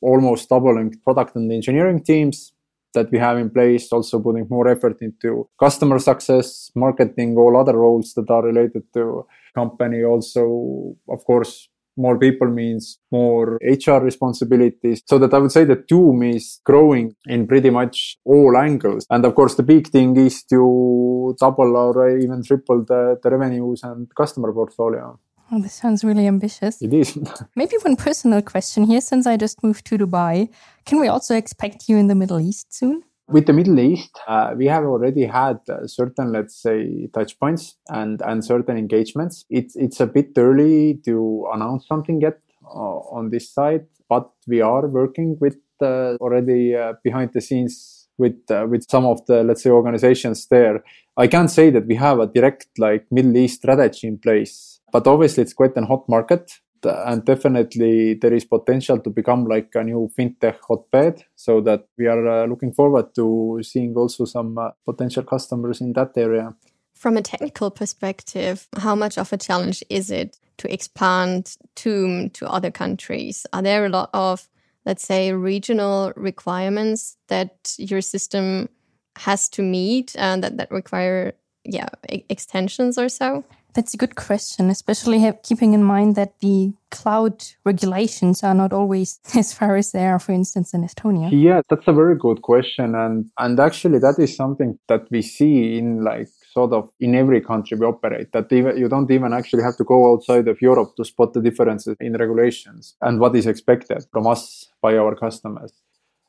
almost 0.00 0.48
doubling 0.48 0.94
product 1.04 1.34
and 1.34 1.50
engineering 1.50 2.04
teams 2.04 2.52
that 2.94 3.10
we 3.10 3.18
have 3.18 3.38
in 3.38 3.50
place, 3.50 3.92
also 3.92 4.20
putting 4.20 4.46
more 4.48 4.68
effort 4.68 4.98
into 5.00 5.48
customer 5.58 5.98
success, 5.98 6.70
marketing, 6.74 7.36
all 7.36 7.56
other 7.56 7.76
roles 7.76 8.14
that 8.14 8.30
are 8.30 8.42
related 8.42 8.82
to 8.94 9.26
company. 9.54 10.02
Also, 10.02 10.96
of 11.08 11.24
course, 11.24 11.68
more 11.98 12.16
people 12.18 12.48
means 12.48 12.98
more 13.10 13.58
HR 13.60 14.00
responsibilities. 14.00 15.02
So 15.04 15.18
that 15.18 15.34
I 15.34 15.38
would 15.38 15.52
say 15.52 15.64
that 15.64 15.88
Tuum 15.88 16.22
is 16.34 16.60
growing 16.64 17.16
in 17.26 17.46
pretty 17.46 17.70
much 17.70 18.16
all 18.24 18.56
angles. 18.56 19.04
And 19.10 19.24
of 19.24 19.34
course, 19.34 19.56
the 19.56 19.64
big 19.64 19.88
thing 19.88 20.16
is 20.16 20.44
to 20.44 21.36
double 21.40 21.76
or 21.76 22.18
even 22.18 22.42
triple 22.44 22.84
the, 22.84 23.18
the 23.22 23.30
revenues 23.30 23.82
and 23.82 24.08
customer 24.14 24.52
portfolio. 24.52 25.18
Oh, 25.50 25.60
this 25.60 25.74
sounds 25.74 26.04
really 26.04 26.26
ambitious. 26.26 26.82
It 26.82 26.92
is. 26.92 27.18
Maybe 27.56 27.76
one 27.82 27.96
personal 27.96 28.42
question 28.42 28.84
here 28.84 29.00
since 29.00 29.26
I 29.26 29.36
just 29.36 29.62
moved 29.62 29.86
to 29.86 29.96
Dubai. 29.96 30.50
Can 30.84 31.00
we 31.00 31.08
also 31.08 31.34
expect 31.34 31.88
you 31.88 31.96
in 31.96 32.06
the 32.06 32.14
Middle 32.14 32.38
East 32.38 32.74
soon? 32.74 33.02
With 33.28 33.46
the 33.46 33.52
Middle 33.52 33.78
East, 33.78 34.18
uh, 34.26 34.54
we 34.56 34.66
have 34.66 34.84
already 34.84 35.24
had 35.24 35.58
uh, 35.68 35.86
certain, 35.86 36.32
let's 36.32 36.56
say, 36.56 37.08
touch 37.14 37.38
points 37.38 37.76
and, 37.88 38.20
and 38.22 38.44
certain 38.44 38.76
engagements. 38.76 39.44
It's, 39.48 39.74
it's 39.76 40.00
a 40.00 40.06
bit 40.06 40.32
early 40.36 41.00
to 41.04 41.46
announce 41.52 41.86
something 41.86 42.20
yet 42.20 42.38
uh, 42.64 42.98
on 43.10 43.30
this 43.30 43.50
side, 43.50 43.86
but 44.08 44.30
we 44.46 44.60
are 44.60 44.86
working 44.86 45.36
with 45.40 45.56
uh, 45.80 46.16
already 46.16 46.74
uh, 46.74 46.94
behind 47.04 47.32
the 47.32 47.40
scenes 47.40 48.08
with 48.18 48.36
uh, 48.50 48.66
with 48.68 48.84
some 48.90 49.06
of 49.06 49.24
the 49.26 49.44
let's 49.44 49.62
say 49.62 49.70
organizations 49.70 50.46
there. 50.48 50.82
I 51.16 51.28
can't 51.28 51.50
say 51.50 51.70
that 51.70 51.86
we 51.86 51.94
have 51.94 52.18
a 52.18 52.26
direct 52.26 52.66
like 52.76 53.06
Middle 53.12 53.36
East 53.36 53.58
strategy 53.58 54.08
in 54.08 54.18
place 54.18 54.77
but 54.92 55.06
obviously, 55.06 55.42
it's 55.42 55.54
quite 55.54 55.76
a 55.76 55.84
hot 55.84 56.08
market. 56.08 56.52
And 56.84 57.24
definitely, 57.24 58.14
there 58.14 58.32
is 58.32 58.44
potential 58.44 59.00
to 59.00 59.10
become 59.10 59.46
like 59.46 59.70
a 59.74 59.82
new 59.82 60.10
fintech 60.16 60.58
hotbed. 60.68 61.24
So 61.34 61.60
that 61.62 61.86
we 61.98 62.06
are 62.06 62.26
uh, 62.26 62.46
looking 62.46 62.72
forward 62.72 63.14
to 63.16 63.60
seeing 63.62 63.96
also 63.96 64.24
some 64.24 64.56
uh, 64.58 64.70
potential 64.84 65.24
customers 65.24 65.80
in 65.80 65.92
that 65.94 66.16
area. 66.16 66.54
From 66.94 67.16
a 67.16 67.22
technical 67.22 67.70
perspective, 67.70 68.68
how 68.76 68.94
much 68.94 69.18
of 69.18 69.32
a 69.32 69.36
challenge 69.36 69.84
is 69.88 70.10
it 70.10 70.36
to 70.58 70.72
expand 70.72 71.56
Tuum 71.76 72.30
to 72.32 72.48
other 72.48 72.70
countries? 72.70 73.46
Are 73.52 73.62
there 73.62 73.86
a 73.86 73.88
lot 73.88 74.10
of, 74.12 74.48
let's 74.84 75.06
say, 75.06 75.32
regional 75.32 76.12
requirements 76.16 77.16
that 77.28 77.74
your 77.78 78.00
system 78.00 78.68
has 79.16 79.48
to 79.50 79.62
meet 79.62 80.14
and 80.16 80.42
that, 80.42 80.56
that 80.58 80.70
require 80.70 81.34
yeah, 81.64 81.88
extensions 82.08 82.98
or 82.98 83.08
so? 83.08 83.44
That's 83.78 83.94
a 83.94 83.96
good 83.96 84.16
question, 84.16 84.70
especially 84.70 85.32
keeping 85.44 85.72
in 85.72 85.84
mind 85.84 86.16
that 86.16 86.40
the 86.40 86.72
cloud 86.90 87.44
regulations 87.64 88.42
are 88.42 88.52
not 88.52 88.72
always 88.72 89.20
as 89.36 89.52
far 89.52 89.76
as 89.76 89.92
they 89.92 90.04
are, 90.04 90.18
for 90.18 90.32
instance, 90.32 90.74
in 90.74 90.82
Estonia. 90.82 91.28
Yeah, 91.30 91.60
that's 91.70 91.86
a 91.86 91.92
very 91.92 92.16
good 92.16 92.42
question, 92.42 92.96
and 92.96 93.30
and 93.38 93.60
actually 93.60 94.00
that 94.00 94.16
is 94.18 94.34
something 94.34 94.80
that 94.88 95.02
we 95.12 95.22
see 95.22 95.78
in 95.78 96.02
like 96.02 96.26
sort 96.52 96.72
of 96.72 96.90
in 96.98 97.14
every 97.14 97.40
country 97.40 97.78
we 97.78 97.86
operate. 97.86 98.32
That 98.32 98.52
even 98.52 98.76
you 98.76 98.88
don't 98.88 99.12
even 99.12 99.32
actually 99.32 99.62
have 99.62 99.76
to 99.76 99.84
go 99.84 100.12
outside 100.12 100.48
of 100.48 100.60
Europe 100.60 100.96
to 100.96 101.04
spot 101.04 101.34
the 101.34 101.40
differences 101.40 101.94
in 102.00 102.14
regulations 102.14 102.96
and 103.00 103.20
what 103.20 103.36
is 103.36 103.46
expected 103.46 104.04
from 104.10 104.26
us 104.26 104.72
by 104.82 104.96
our 104.96 105.14
customers. 105.14 105.72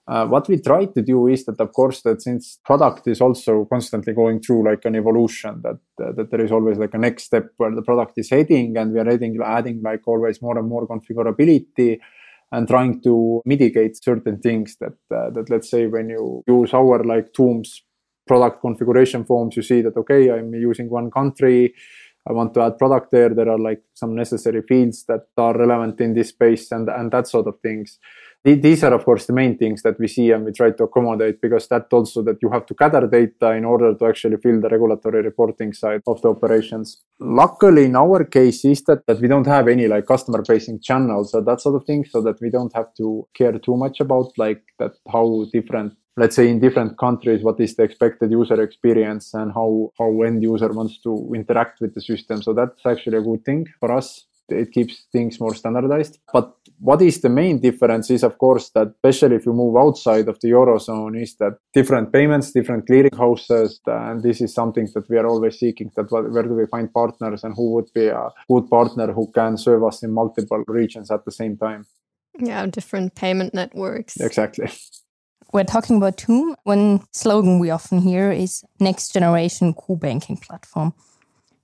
Uh, 0.09 0.25
what 0.25 0.49
we 0.49 0.59
try 0.59 0.85
to 0.85 1.03
do 1.03 1.27
is 1.27 1.45
that, 1.45 1.61
of 1.61 1.71
course, 1.71 2.01
that 2.01 2.19
since 2.19 2.59
product 2.65 3.07
is 3.07 3.21
also 3.21 3.65
constantly 3.65 4.11
going 4.11 4.39
through 4.41 4.65
like 4.65 4.83
an 4.85 4.95
evolution, 4.95 5.61
that 5.61 5.77
uh, 6.03 6.11
that 6.13 6.31
there 6.31 6.41
is 6.41 6.51
always 6.51 6.79
like 6.79 6.95
a 6.95 6.97
next 6.97 7.25
step 7.25 7.49
where 7.57 7.75
the 7.75 7.83
product 7.83 8.13
is 8.17 8.31
heading, 8.31 8.75
and 8.75 8.91
we 8.91 8.99
are 8.99 9.05
heading 9.05 9.37
adding 9.45 9.81
like 9.83 10.01
always 10.07 10.41
more 10.41 10.57
and 10.57 10.67
more 10.67 10.87
configurability, 10.87 11.99
and 12.51 12.67
trying 12.67 12.99
to 13.03 13.41
mitigate 13.45 14.03
certain 14.03 14.39
things 14.39 14.77
that 14.81 14.97
uh, 15.15 15.29
that 15.29 15.47
let's 15.51 15.69
say 15.69 15.85
when 15.85 16.09
you 16.09 16.43
use 16.47 16.73
our 16.73 17.03
like 17.03 17.31
Tuums 17.31 17.81
product 18.25 18.61
configuration 18.61 19.23
forms, 19.23 19.55
you 19.55 19.61
see 19.61 19.81
that 19.81 19.95
okay, 19.95 20.31
I'm 20.31 20.51
using 20.55 20.89
one 20.89 21.11
country. 21.11 21.75
I 22.27 22.33
want 22.33 22.53
to 22.55 22.61
add 22.61 22.77
product 22.77 23.11
there. 23.11 23.29
There 23.29 23.49
are 23.49 23.59
like 23.59 23.81
some 23.93 24.15
necessary 24.15 24.61
fields 24.67 25.05
that 25.07 25.27
are 25.37 25.57
relevant 25.57 26.01
in 26.01 26.13
this 26.13 26.29
space 26.29 26.71
and, 26.71 26.89
and 26.89 27.11
that 27.11 27.27
sort 27.27 27.47
of 27.47 27.55
things 27.61 27.97
these 28.43 28.83
are 28.83 28.93
of 28.93 29.03
course 29.03 29.25
the 29.25 29.33
main 29.33 29.57
things 29.57 29.81
that 29.81 29.99
we 29.99 30.07
see 30.07 30.31
and 30.31 30.45
we 30.45 30.51
try 30.51 30.71
to 30.71 30.83
accommodate 30.83 31.41
because 31.41 31.67
that 31.67 31.87
also 31.91 32.21
that 32.23 32.37
you 32.41 32.49
have 32.49 32.65
to 32.65 32.73
gather 32.73 33.05
data 33.07 33.51
in 33.51 33.65
order 33.65 33.93
to 33.93 34.05
actually 34.05 34.37
fill 34.37 34.61
the 34.61 34.69
regulatory 34.69 35.21
reporting 35.21 35.73
side 35.73 36.01
of 36.07 36.21
the 36.21 36.29
operations. 36.29 37.01
Luckily 37.19 37.85
in 37.85 37.95
our 37.95 38.23
case 38.23 38.63
is 38.63 38.83
that, 38.83 39.05
that 39.07 39.19
we 39.19 39.27
don't 39.27 39.47
have 39.47 39.67
any 39.67 39.87
like 39.87 40.05
customer 40.05 40.43
facing 40.45 40.79
channels 40.79 41.33
or 41.33 41.41
that 41.41 41.59
sort 41.59 41.75
of 41.75 41.85
thing 41.85 42.05
so 42.05 42.21
that 42.21 42.39
we 42.41 42.49
don't 42.49 42.73
have 42.73 42.93
to 42.95 43.27
care 43.33 43.57
too 43.59 43.75
much 43.75 43.99
about 43.99 44.31
like 44.37 44.63
that 44.79 44.93
how 45.11 45.45
different 45.51 45.93
let's 46.19 46.35
say 46.35 46.49
in 46.49 46.59
different 46.59 46.97
countries 46.97 47.43
what 47.43 47.59
is 47.59 47.75
the 47.75 47.83
expected 47.83 48.29
user 48.31 48.61
experience 48.61 49.33
and 49.33 49.53
how 49.53 49.91
how 49.97 50.21
end 50.21 50.43
user 50.43 50.71
wants 50.79 50.99
to 51.01 51.31
interact 51.33 51.79
with 51.81 51.93
the 51.95 52.01
system. 52.01 52.41
So 52.41 52.53
that's 52.53 52.85
actually 52.85 53.17
a 53.17 53.21
good 53.21 53.43
thing 53.45 53.65
for 53.79 53.91
us. 53.91 54.25
It 54.49 54.71
keeps 54.71 55.05
things 55.11 55.39
more 55.39 55.55
standardized. 55.55 56.19
But 56.33 56.55
what 56.79 57.01
is 57.01 57.21
the 57.21 57.29
main 57.29 57.59
difference 57.59 58.09
is, 58.09 58.23
of 58.23 58.37
course, 58.37 58.69
that 58.69 58.87
especially 58.87 59.35
if 59.35 59.45
you 59.45 59.53
move 59.53 59.75
outside 59.77 60.27
of 60.29 60.39
the 60.39 60.49
Eurozone, 60.49 61.21
is 61.21 61.35
that 61.35 61.57
different 61.73 62.13
payments, 62.13 62.51
different 62.51 62.87
clearing 62.87 63.15
houses, 63.17 63.79
and 63.85 64.23
this 64.23 64.41
is 64.41 64.53
something 64.53 64.87
that 64.93 65.09
we 65.09 65.17
are 65.17 65.27
always 65.27 65.59
seeking 65.59 65.91
that 65.95 66.09
where 66.11 66.43
do 66.43 66.53
we 66.53 66.65
find 66.67 66.93
partners 66.93 67.43
and 67.43 67.53
who 67.55 67.73
would 67.73 67.91
be 67.93 68.07
a 68.07 68.29
good 68.49 68.69
partner 68.69 69.11
who 69.11 69.29
can 69.31 69.57
serve 69.57 69.83
us 69.83 70.03
in 70.03 70.11
multiple 70.11 70.63
regions 70.67 71.11
at 71.11 71.25
the 71.25 71.31
same 71.31 71.57
time. 71.57 71.85
Yeah, 72.39 72.65
different 72.67 73.15
payment 73.15 73.53
networks. 73.53 74.17
Exactly. 74.19 74.69
We're 75.51 75.63
talking 75.63 75.97
about 75.97 76.17
Tuum. 76.17 76.55
One 76.63 77.01
slogan 77.11 77.59
we 77.59 77.71
often 77.71 77.99
hear 77.99 78.31
is 78.31 78.63
next 78.79 79.13
generation 79.13 79.73
core 79.73 79.97
banking 79.97 80.37
platform. 80.37 80.93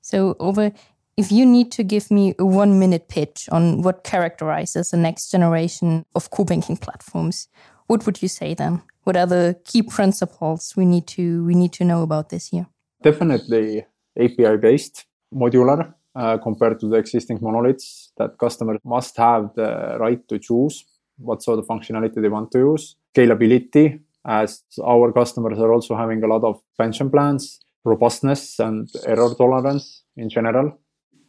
So 0.01 0.35
over 0.39 0.71
if 1.17 1.31
you 1.31 1.45
need 1.45 1.71
to 1.71 1.83
give 1.83 2.11
me 2.11 2.35
a 2.39 2.45
one 2.45 2.77
minute 2.77 3.07
pitch 3.07 3.47
on 3.51 3.81
what 3.81 4.03
characterizes 4.03 4.91
the 4.91 4.97
next 4.97 5.31
generation 5.31 6.05
of 6.13 6.29
core 6.29 6.45
banking 6.45 6.77
platforms, 6.77 7.47
what 7.87 8.05
would 8.05 8.21
you 8.21 8.27
say 8.27 8.53
then? 8.53 8.81
What 9.03 9.15
are 9.15 9.27
the 9.27 9.57
key 9.63 9.83
principles 9.83 10.73
we 10.75 10.85
need 10.85 11.07
to 11.07 11.45
we 11.45 11.53
need 11.55 11.73
to 11.73 11.85
know 11.85 12.01
about 12.01 12.29
this 12.29 12.51
year? 12.51 12.67
Definitely 13.01 13.85
API 14.19 14.57
based, 14.57 15.05
modular 15.33 15.93
uh, 16.15 16.37
compared 16.37 16.79
to 16.79 16.87
the 16.87 16.97
existing 16.97 17.39
monoliths. 17.41 18.11
That 18.17 18.37
customers 18.37 18.79
must 18.83 19.17
have 19.17 19.51
the 19.55 19.97
right 19.99 20.27
to 20.27 20.39
choose 20.39 20.85
what 21.17 21.43
sort 21.43 21.59
of 21.59 21.67
functionality 21.67 22.21
they 22.21 22.29
want 22.29 22.51
to 22.51 22.59
use. 22.59 22.95
Scalability, 23.15 24.01
as 24.25 24.63
our 24.83 25.13
customers 25.13 25.59
are 25.59 25.71
also 25.71 25.95
having 25.95 26.21
a 26.23 26.27
lot 26.27 26.43
of 26.43 26.59
pension 26.77 27.09
plans, 27.09 27.59
robustness 27.85 28.59
and 28.59 28.89
error 29.05 29.33
tolerance 29.35 30.03
in 30.17 30.29
general 30.29 30.77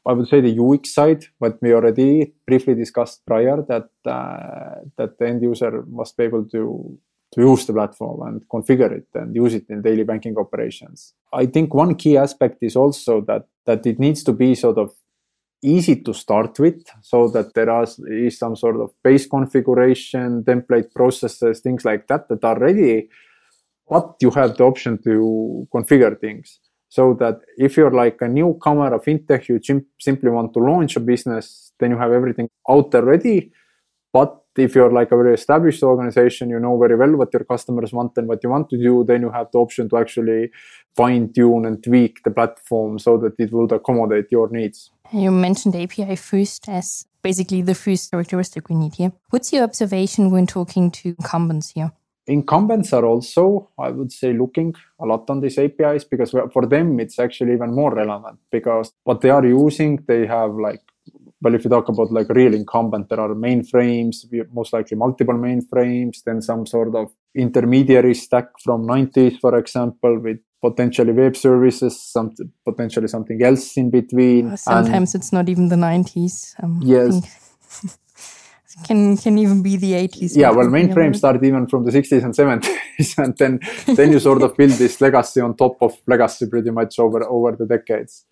I 0.07 0.13
would 0.13 0.29
say 0.29 0.41
the 0.41 0.59
UX 0.63 0.95
side, 0.95 1.25
what 1.39 1.61
we 1.61 1.73
already 1.73 2.33
briefly 2.47 2.75
discussed 2.75 3.27
prior, 3.27 3.63
that 3.69 3.89
uh, 4.05 4.83
that 4.97 5.19
the 5.19 5.27
end 5.27 5.43
user 5.43 5.85
must 5.89 6.17
be 6.17 6.25
able 6.25 6.45
to 6.47 6.99
to 7.33 7.41
use 7.41 7.67
the 7.67 7.73
platform 7.73 8.23
and 8.29 8.49
configure 8.49 8.93
it 8.93 9.09
and 9.15 9.35
use 9.35 9.55
it 9.55 9.67
in 9.69 9.83
daily 9.83 10.05
banking 10.05 10.37
operations. 10.39 11.13
I 11.33 11.47
think 11.47 11.75
one 11.75 11.97
key 11.97 12.17
aspect 12.17 12.59
is 12.63 12.77
also 12.77 13.21
that 13.23 13.47
that 13.67 13.85
it 13.87 13.99
needs 13.99 14.23
to 14.25 14.33
be 14.33 14.55
sort 14.55 14.79
of 14.79 14.95
easy 15.63 15.97
to 16.03 16.13
start 16.13 16.59
with 16.59 16.85
so 17.03 17.29
that 17.29 17.55
there 17.55 17.69
is 17.83 18.39
some 18.39 18.55
sort 18.55 18.77
of 18.81 18.91
base 19.03 19.27
configuration 19.27 20.45
template 20.45 20.93
processes 20.95 21.61
things 21.61 21.85
like 21.85 22.07
that 22.09 22.29
that 22.29 22.45
are 22.45 22.59
ready 22.59 23.09
but 23.89 24.15
you 24.21 24.31
have 24.31 24.57
the 24.57 24.65
option 24.65 25.03
to 25.03 25.67
configure 25.75 26.19
things 26.21 26.61
so 26.89 27.15
that 27.15 27.41
if 27.57 27.77
you're 27.77 27.91
like 27.91 28.19
a 28.21 28.29
newcomer, 28.29 28.95
of 28.95 29.05
fintech, 29.05 29.49
you 29.49 29.61
simply 29.99 30.31
want 30.31 30.53
to 30.55 30.61
launch 30.61 30.97
a 30.97 31.01
business, 31.01 31.73
then 31.79 31.91
you 31.91 31.99
have 31.99 32.13
everything 32.13 32.49
out 32.69 32.91
there 32.91 33.05
ready. 33.05 33.53
But 34.13 34.41
if 34.57 34.75
you're 34.75 34.93
like 34.93 35.13
a 35.13 35.17
very 35.17 35.35
established 35.35 35.83
organization, 35.83 36.49
you 36.49 36.59
know 36.59 36.79
very 36.79 36.97
well 36.97 37.17
what 37.17 37.33
your 37.33 37.45
customers 37.45 37.93
want 37.93 38.13
and 38.17 38.27
what 38.27 38.43
you 38.43 38.51
want 38.51 38.71
to 38.71 38.79
do, 38.79 39.05
then 39.07 39.23
you 39.23 39.31
have 39.31 39.49
the 39.53 39.59
option 39.59 39.89
to 39.91 39.99
actually 39.99 40.51
fine 40.97 41.33
tune 41.33 41.67
and 41.67 41.83
tweak 41.83 42.23
the 42.25 42.31
platform 42.31 42.99
so 42.99 43.19
that 43.19 43.35
it 43.39 43.53
will 43.53 43.71
accommodate 43.73 44.27
your 44.31 44.49
needs. 44.49 44.91
You 45.13 45.31
mentioned 45.31 45.77
API 45.77 46.17
first 46.17 46.69
as 46.69 47.05
basically 47.23 47.63
the 47.63 47.75
first 47.75 48.11
characteristic 48.11 48.69
we 48.69 48.77
need 48.77 48.95
here. 48.95 49.13
What's 49.31 49.53
your 49.53 49.65
observation 49.65 50.31
when 50.31 50.47
talking 50.47 50.91
to 50.93 51.09
incumbents 51.19 51.73
here? 51.73 51.93
Incumbents 52.27 52.93
are 52.93 53.05
also, 53.05 53.71
I 53.79 53.91
would 53.91 54.13
say, 54.13 54.33
looking 54.33 54.75
a 55.01 55.07
lot 55.07 55.29
on 55.31 55.41
these 55.41 55.59
APIs 55.59 56.05
because 56.05 56.31
for 56.31 56.67
them 56.67 56.99
it's 57.01 57.19
actually 57.19 57.53
even 57.53 57.75
more 57.75 57.95
relevant 57.95 58.39
because 58.51 58.93
what 59.05 59.21
they 59.21 59.31
are 59.31 59.47
using, 59.47 60.05
they 60.07 60.27
have 60.27 60.55
like, 60.55 60.83
well, 61.43 61.55
if 61.55 61.65
you 61.65 61.71
talk 61.71 61.89
about 61.89 62.11
like 62.11 62.29
real 62.31 62.55
incumbent, 62.55 63.09
there 63.09 63.21
are 63.21 63.35
mainframes, 63.35 64.25
most 64.53 64.73
likely 64.73 64.97
multiple 64.97 65.35
mainframes, 65.35 66.23
then 66.25 66.41
some 66.41 66.67
sort 66.67 66.95
of 66.95 67.13
intermediary 67.35 68.15
stack 68.15 68.47
from 68.65 68.87
90s, 68.87 69.39
for 69.39 69.57
example, 69.57 70.19
with 70.19 70.39
potentially 70.63 71.13
web 71.13 71.37
services, 71.37 72.01
some 72.01 72.35
potentially 72.65 73.07
something 73.07 73.41
else 73.43 73.77
in 73.77 73.91
between. 73.91 74.57
Sometimes 74.57 75.15
and, 75.15 75.21
it's 75.21 75.33
not 75.33 75.49
even 75.49 75.69
the 75.69 75.77
90s. 75.77 76.55
Um, 76.63 76.81
yes. 76.83 77.99
can 78.85 79.17
can 79.17 79.39
even 79.39 79.63
be 79.63 79.77
the 79.77 79.93
80s 79.93 80.37
yeah 80.37 80.51
well 80.51 80.67
mainframe 80.67 81.17
started 81.17 81.43
even 81.45 81.67
from 81.67 81.85
the 81.85 81.91
60s 81.91 82.23
and 82.25 82.35
70s 82.35 83.19
and 83.19 83.37
then 83.39 83.61
then 83.97 84.13
you 84.13 84.19
sort 84.19 84.43
of 84.43 84.57
build 84.57 84.73
this 84.73 85.01
legacy 85.01 85.41
on 85.41 85.57
top 85.57 85.77
of 85.81 85.95
legacy 86.07 86.47
pretty 86.47 86.71
much 86.71 86.99
over 86.99 87.25
over 87.25 87.57
the 87.57 87.67
decades. 87.67 88.25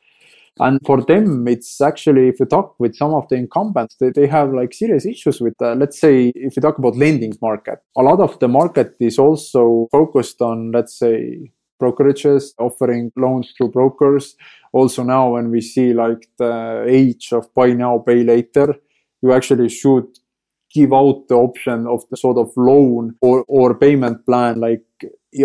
And 0.60 0.78
for 0.86 1.02
them 1.02 1.48
it's 1.48 1.80
actually 1.80 2.28
if 2.28 2.38
you 2.38 2.46
talk 2.46 2.76
with 2.78 2.94
some 2.94 3.12
of 3.12 3.28
the 3.28 3.34
incumbents 3.34 3.96
they, 3.96 4.10
they 4.10 4.28
have 4.28 4.52
like 4.54 4.72
serious 4.72 5.04
issues 5.04 5.40
with 5.40 5.54
uh, 5.60 5.74
let's 5.74 5.98
say 5.98 6.30
if 6.36 6.54
you 6.56 6.62
talk 6.62 6.78
about 6.78 6.96
lending 6.96 7.32
market 7.42 7.80
a 7.96 8.02
lot 8.02 8.20
of 8.20 8.38
the 8.38 8.46
market 8.46 8.94
is 9.00 9.18
also 9.18 9.88
focused 9.90 10.40
on 10.40 10.70
let's 10.70 10.96
say 10.96 11.50
brokerages 11.82 12.52
offering 12.58 13.10
loans 13.16 13.52
through 13.56 13.72
brokers. 13.72 14.36
Also 14.72 15.02
now 15.02 15.32
when 15.32 15.50
we 15.50 15.60
see 15.60 15.92
like 15.92 16.28
the 16.38 16.84
age 16.88 17.32
of 17.32 17.52
buy 17.52 17.72
now 17.72 17.98
pay 17.98 18.22
later 18.22 18.76
you 19.22 19.32
actually 19.32 19.68
should 19.68 20.06
give 20.74 20.92
out 20.92 21.28
the 21.28 21.36
option 21.36 21.86
of 21.86 22.02
the 22.10 22.16
sort 22.16 22.36
of 22.36 22.52
loan 22.56 23.14
or, 23.22 23.44
or 23.46 23.78
payment 23.78 24.26
plan 24.26 24.60
like 24.60 24.84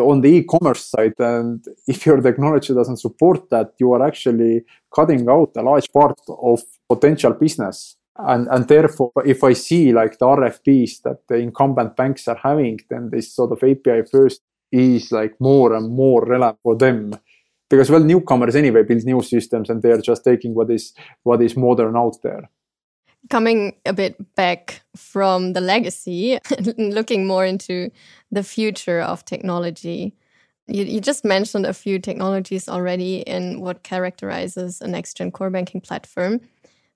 on 0.01 0.21
the 0.21 0.29
e-commerce 0.29 0.85
side 0.85 1.13
and 1.19 1.63
if 1.87 2.05
your 2.05 2.19
technology 2.21 2.73
doesn't 2.73 2.97
support 2.97 3.49
that 3.49 3.73
you 3.79 3.93
are 3.93 4.05
actually 4.05 4.63
cutting 4.93 5.29
out 5.29 5.51
a 5.55 5.61
large 5.61 5.91
part 5.93 6.19
of 6.27 6.61
potential 6.87 7.33
business. 7.33 7.95
And 8.17 8.47
and 8.51 8.67
therefore 8.67 9.13
if 9.25 9.45
i 9.45 9.53
see 9.53 9.93
like 9.93 10.19
the 10.19 10.25
rfps 10.25 11.03
that 11.03 11.19
the 11.29 11.35
incumbent 11.35 11.95
banks 11.95 12.27
are 12.27 12.39
having 12.43 12.77
then 12.89 13.11
this 13.11 13.33
sort 13.33 13.53
of 13.53 13.63
api 13.63 14.01
first 14.11 14.41
is 14.73 15.09
like 15.13 15.35
more 15.39 15.73
and 15.73 15.89
more 15.89 16.25
relevant 16.25 16.59
for 16.61 16.75
them. 16.75 17.13
Because 17.69 17.89
well 17.89 18.03
newcomers 18.03 18.55
anyway 18.55 18.83
build 18.83 19.05
new 19.05 19.21
systems 19.21 19.69
and 19.69 19.81
they're 19.81 20.01
just 20.01 20.25
taking 20.25 20.53
what 20.53 20.69
is 20.69 20.93
what 21.23 21.41
is 21.41 21.55
modern 21.55 21.95
out 21.95 22.17
there 22.23 22.49
coming 23.29 23.75
a 23.85 23.93
bit 23.93 24.35
back 24.35 24.81
from 24.95 25.53
the 25.53 25.61
legacy, 25.61 26.39
looking 26.77 27.25
more 27.25 27.45
into 27.45 27.89
the 28.31 28.43
future 28.43 29.01
of 29.01 29.23
technology. 29.25 30.15
You, 30.67 30.83
you, 30.83 31.01
just 31.01 31.25
mentioned 31.25 31.65
a 31.65 31.73
few 31.73 31.99
technologies 31.99 32.69
already 32.69 33.21
in 33.21 33.61
what 33.61 33.83
characterizes 33.83 34.81
a 34.81 34.87
next 34.87 35.17
gen 35.17 35.31
core 35.31 35.49
banking 35.49 35.81
platform. 35.81 36.41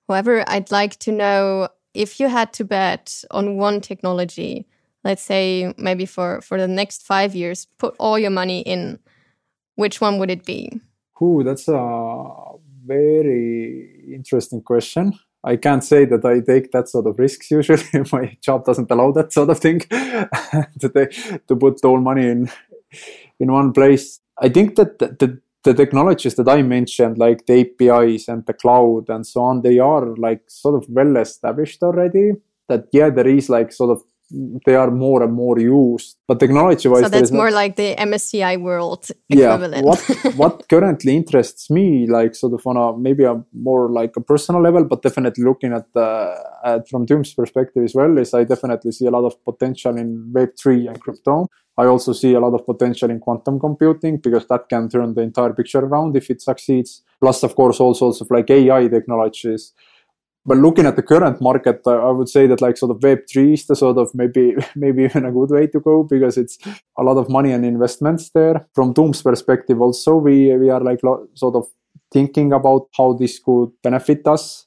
However, 0.08 0.44
I'd 0.46 0.70
like 0.70 0.98
to 1.00 1.12
know 1.12 1.68
if 1.92 2.20
you 2.20 2.28
had 2.28 2.52
to 2.54 2.64
bet 2.64 3.24
on 3.30 3.56
one 3.56 3.80
technology, 3.80 4.66
let's 5.02 5.22
say 5.22 5.74
maybe 5.76 6.06
for, 6.06 6.40
for 6.40 6.58
the 6.60 6.68
next 6.68 7.02
five 7.02 7.34
years, 7.34 7.66
put 7.78 7.94
all 7.98 8.18
your 8.18 8.30
money 8.30 8.60
in, 8.60 8.98
which 9.76 10.00
one 10.00 10.18
would 10.18 10.30
it 10.30 10.44
be? 10.44 10.80
Ooh, 11.22 11.42
that's 11.44 11.68
a 11.68 12.54
very 12.84 14.12
interesting 14.12 14.60
question. 14.60 15.18
I 15.44 15.56
can't 15.56 15.84
say 15.84 16.06
that 16.06 16.24
I 16.24 16.40
take 16.40 16.72
that 16.72 16.88
sort 16.88 17.06
of 17.06 17.18
risks 17.18 17.50
usually. 17.50 17.82
My 18.12 18.36
job 18.40 18.64
doesn't 18.64 18.90
allow 18.90 19.12
that 19.12 19.32
sort 19.32 19.50
of 19.50 19.58
thing 19.58 19.80
to, 19.80 20.88
take, 20.94 21.46
to 21.46 21.56
put 21.56 21.84
all 21.84 22.00
money 22.00 22.26
in 22.26 22.50
in 23.40 23.52
one 23.52 23.72
place. 23.72 24.20
I 24.40 24.48
think 24.48 24.76
that 24.76 24.98
the, 24.98 25.08
the, 25.08 25.40
the 25.64 25.74
technologies 25.74 26.34
that 26.36 26.48
I 26.48 26.62
mentioned, 26.62 27.18
like 27.18 27.46
the 27.46 27.60
APIs 27.60 28.28
and 28.28 28.44
the 28.46 28.54
cloud 28.54 29.08
and 29.08 29.26
so 29.26 29.42
on, 29.42 29.62
they 29.62 29.78
are 29.78 30.16
like 30.16 30.42
sort 30.48 30.76
of 30.76 30.88
well 30.88 31.16
established 31.16 31.82
already. 31.82 32.32
That 32.68 32.88
yeah, 32.92 33.10
there 33.10 33.28
is 33.28 33.50
like 33.50 33.72
sort 33.72 33.90
of 33.90 34.02
they 34.30 34.74
are 34.74 34.90
more 34.90 35.22
and 35.22 35.32
more 35.32 35.58
used. 35.58 36.16
But 36.26 36.40
technology 36.40 36.88
wise, 36.88 37.02
so 37.02 37.08
that's 37.08 37.30
more 37.30 37.50
not, 37.50 37.54
like 37.54 37.76
the 37.76 37.94
MSCI 37.96 38.60
world 38.60 39.06
equivalent. 39.28 39.76
Yeah, 39.76 39.82
what 39.82 40.34
what 40.36 40.68
currently 40.68 41.16
interests 41.16 41.70
me, 41.70 42.06
like 42.06 42.34
sort 42.34 42.54
of 42.54 42.66
on 42.66 42.76
a 42.76 42.96
maybe 42.98 43.24
a 43.24 43.42
more 43.52 43.90
like 43.90 44.16
a 44.16 44.20
personal 44.20 44.62
level, 44.62 44.84
but 44.84 45.02
definitely 45.02 45.44
looking 45.44 45.72
at 45.72 45.92
the 45.92 46.34
at 46.64 46.88
from 46.88 47.06
Tuum's 47.06 47.34
perspective 47.34 47.84
as 47.84 47.94
well, 47.94 48.16
is 48.18 48.34
I 48.34 48.44
definitely 48.44 48.92
see 48.92 49.06
a 49.06 49.10
lot 49.10 49.24
of 49.24 49.42
potential 49.44 49.96
in 49.96 50.32
Web 50.32 50.50
three 50.58 50.86
and 50.86 51.00
crypto. 51.00 51.48
I 51.76 51.86
also 51.86 52.12
see 52.12 52.34
a 52.34 52.40
lot 52.40 52.54
of 52.54 52.64
potential 52.64 53.10
in 53.10 53.18
quantum 53.18 53.58
computing 53.58 54.18
because 54.18 54.46
that 54.46 54.68
can 54.68 54.88
turn 54.88 55.14
the 55.14 55.22
entire 55.22 55.52
picture 55.52 55.80
around 55.80 56.16
if 56.16 56.30
it 56.30 56.40
succeeds. 56.40 57.02
Plus, 57.20 57.42
of 57.42 57.56
course, 57.56 57.80
all 57.80 57.94
sorts 57.94 58.20
of 58.20 58.30
like 58.30 58.48
AI 58.48 58.86
technologies 58.86 59.72
but 60.46 60.58
looking 60.58 60.86
at 60.86 60.96
the 60.96 61.02
current 61.02 61.40
market, 61.40 61.80
I 61.86 62.10
would 62.10 62.28
say 62.28 62.46
that 62.46 62.60
like 62.60 62.76
sort 62.76 62.90
of 62.90 63.02
Web 63.02 63.20
three 63.30 63.54
is 63.54 63.66
the 63.66 63.76
sort 63.76 63.98
of 63.98 64.14
maybe 64.14 64.54
maybe 64.76 65.04
even 65.04 65.24
a 65.24 65.32
good 65.32 65.50
way 65.50 65.66
to 65.68 65.80
go 65.80 66.02
because 66.02 66.36
it's 66.36 66.58
a 66.98 67.02
lot 67.02 67.16
of 67.16 67.28
money 67.28 67.52
and 67.52 67.64
investments 67.64 68.30
there. 68.30 68.66
From 68.74 68.92
Tuum's 68.94 69.22
perspective, 69.22 69.80
also 69.80 70.16
we 70.16 70.56
we 70.56 70.70
are 70.70 70.80
like 70.80 71.00
sort 71.34 71.56
of 71.56 71.66
thinking 72.12 72.52
about 72.52 72.88
how 72.96 73.14
this 73.14 73.38
could 73.38 73.70
benefit 73.82 74.26
us 74.26 74.66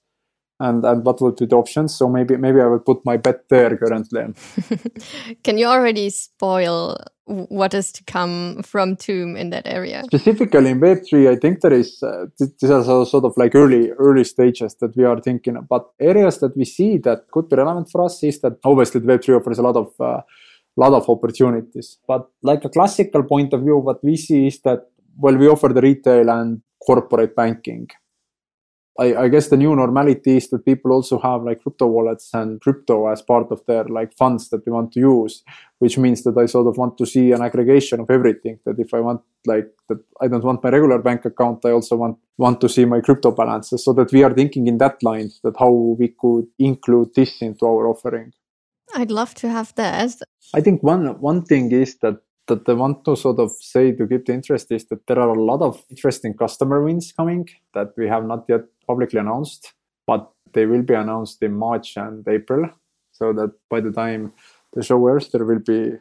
and 0.59 0.83
and 0.85 1.05
what 1.05 1.21
would 1.21 1.35
be 1.35 1.45
the 1.45 1.55
options. 1.55 1.95
So 1.95 2.09
maybe 2.09 2.37
maybe 2.37 2.61
I 2.61 2.67
would 2.67 2.85
put 2.85 3.05
my 3.05 3.17
bet 3.17 3.49
there 3.49 3.77
currently. 3.77 4.33
Can 5.43 5.57
you 5.57 5.67
already 5.67 6.09
spoil 6.09 6.97
what 7.27 7.73
is 7.73 7.91
to 7.91 8.03
come 8.05 8.61
from 8.63 8.95
Tuum 8.95 9.35
in 9.37 9.49
that 9.49 9.67
area? 9.67 10.03
Specifically 10.05 10.69
in 10.69 10.79
Web3, 10.79 11.29
I 11.29 11.35
think 11.35 11.59
there 11.59 11.73
is, 11.73 12.01
uh, 12.01 12.25
these 12.39 12.69
are 12.69 12.83
sort 13.05 13.25
of 13.25 13.33
like 13.35 13.53
early, 13.53 13.91
early 13.91 14.23
stages 14.23 14.75
that 14.79 14.95
we 14.95 15.03
are 15.03 15.19
thinking 15.19 15.57
about. 15.57 15.91
Areas 15.99 16.39
that 16.39 16.55
we 16.55 16.63
see 16.63 16.97
that 16.99 17.29
could 17.31 17.49
be 17.49 17.57
relevant 17.57 17.89
for 17.91 18.05
us 18.05 18.23
is 18.23 18.39
that 18.41 18.53
obviously 18.63 19.01
Web3 19.01 19.41
offers 19.41 19.59
a 19.59 19.61
lot 19.61 19.75
of, 19.75 19.91
uh, 19.99 20.21
lot 20.77 20.93
of 20.93 21.09
opportunities. 21.09 21.97
But 22.07 22.29
like 22.41 22.63
a 22.63 22.69
classical 22.69 23.23
point 23.23 23.53
of 23.53 23.61
view, 23.61 23.77
what 23.77 24.01
we 24.03 24.15
see 24.15 24.47
is 24.47 24.61
that, 24.61 24.89
well, 25.17 25.35
we 25.35 25.47
offer 25.49 25.67
the 25.67 25.81
retail 25.81 26.29
and 26.29 26.61
corporate 26.85 27.35
banking. 27.35 27.89
I, 28.99 29.15
I, 29.15 29.27
guess 29.27 29.49
the 29.49 29.57
new 29.57 29.75
normality 29.75 30.37
is 30.37 30.49
that 30.49 30.65
people 30.65 30.91
also 30.91 31.19
have 31.19 31.43
like 31.43 31.61
crypto 31.61 31.85
wallets 31.85 32.31
and 32.33 32.59
crypto 32.59 33.07
as 33.07 33.21
part 33.21 33.51
of 33.51 33.63
their 33.67 33.83
like 33.85 34.15
funds 34.17 34.49
that 34.49 34.65
they 34.65 34.71
want 34.71 34.91
to 34.93 34.99
use, 34.99 35.43
which 35.77 35.97
means 35.99 36.23
that 36.23 36.35
I 36.37 36.47
sort 36.47 36.67
of 36.67 36.77
want 36.77 36.97
to 36.97 37.05
see 37.05 37.31
an 37.31 37.41
aggregation 37.41 37.99
of 37.99 38.09
everything. 38.09 38.59
That 38.65 38.79
if 38.79 38.93
I 38.93 38.99
want 38.99 39.21
like 39.45 39.67
that, 39.89 39.99
I 40.19 40.27
don't 40.27 40.43
want 40.43 40.63
my 40.63 40.71
regular 40.71 40.97
bank 40.99 41.25
account. 41.25 41.63
I 41.65 41.71
also 41.71 41.95
want 41.95 42.17
want 42.37 42.59
to 42.61 42.69
see 42.69 42.85
my 42.85 43.01
crypto 43.01 43.31
balances, 43.31 43.85
so 43.85 43.93
that 43.93 44.11
we 44.11 44.23
are 44.23 44.33
thinking 44.33 44.67
in 44.67 44.79
that 44.79 45.03
line 45.03 45.29
that 45.43 45.55
how 45.59 45.69
we 45.69 46.15
could 46.19 46.47
include 46.57 47.13
this 47.15 47.41
into 47.41 47.65
our 47.67 47.87
offering. 47.87 48.33
I'd 48.95 49.11
love 49.11 49.35
to 49.35 49.49
have 49.49 49.75
that. 49.75 50.15
I 50.55 50.61
think 50.61 50.81
one 50.81 51.19
one 51.21 51.43
thing 51.43 51.71
is 51.71 51.97
that 51.99 52.17
that 52.47 52.67
I 52.67 52.73
want 52.73 53.05
to 53.05 53.15
sort 53.15 53.39
of 53.39 53.51
say 53.51 53.91
to 53.91 54.07
keep 54.07 54.25
the 54.25 54.33
interest 54.33 54.71
is 54.71 54.85
that 54.85 55.05
there 55.07 55.19
are 55.19 55.29
a 55.29 55.43
lot 55.43 55.61
of 55.61 55.83
interesting 55.89 56.33
customer 56.33 56.83
wins 56.83 57.11
coming 57.11 57.47
that 57.73 57.93
we 57.97 58.07
have 58.07 58.25
not 58.25 58.45
yet 58.47 58.61
publicly 58.85 59.19
announced, 59.19 59.73
but 60.05 60.29
they 60.53 60.65
will 60.65 60.81
be 60.81 60.93
announced 60.93 61.43
in 61.43 61.53
March 61.53 61.97
and 61.97 62.27
April. 62.27 62.69
So 63.11 63.33
that 63.33 63.51
by 63.69 63.81
the 63.81 63.91
time 63.91 64.33
the 64.73 64.83
show 64.83 65.05
airs, 65.07 65.29
there 65.29 65.43
will 65.43 65.59
be, 65.59 65.93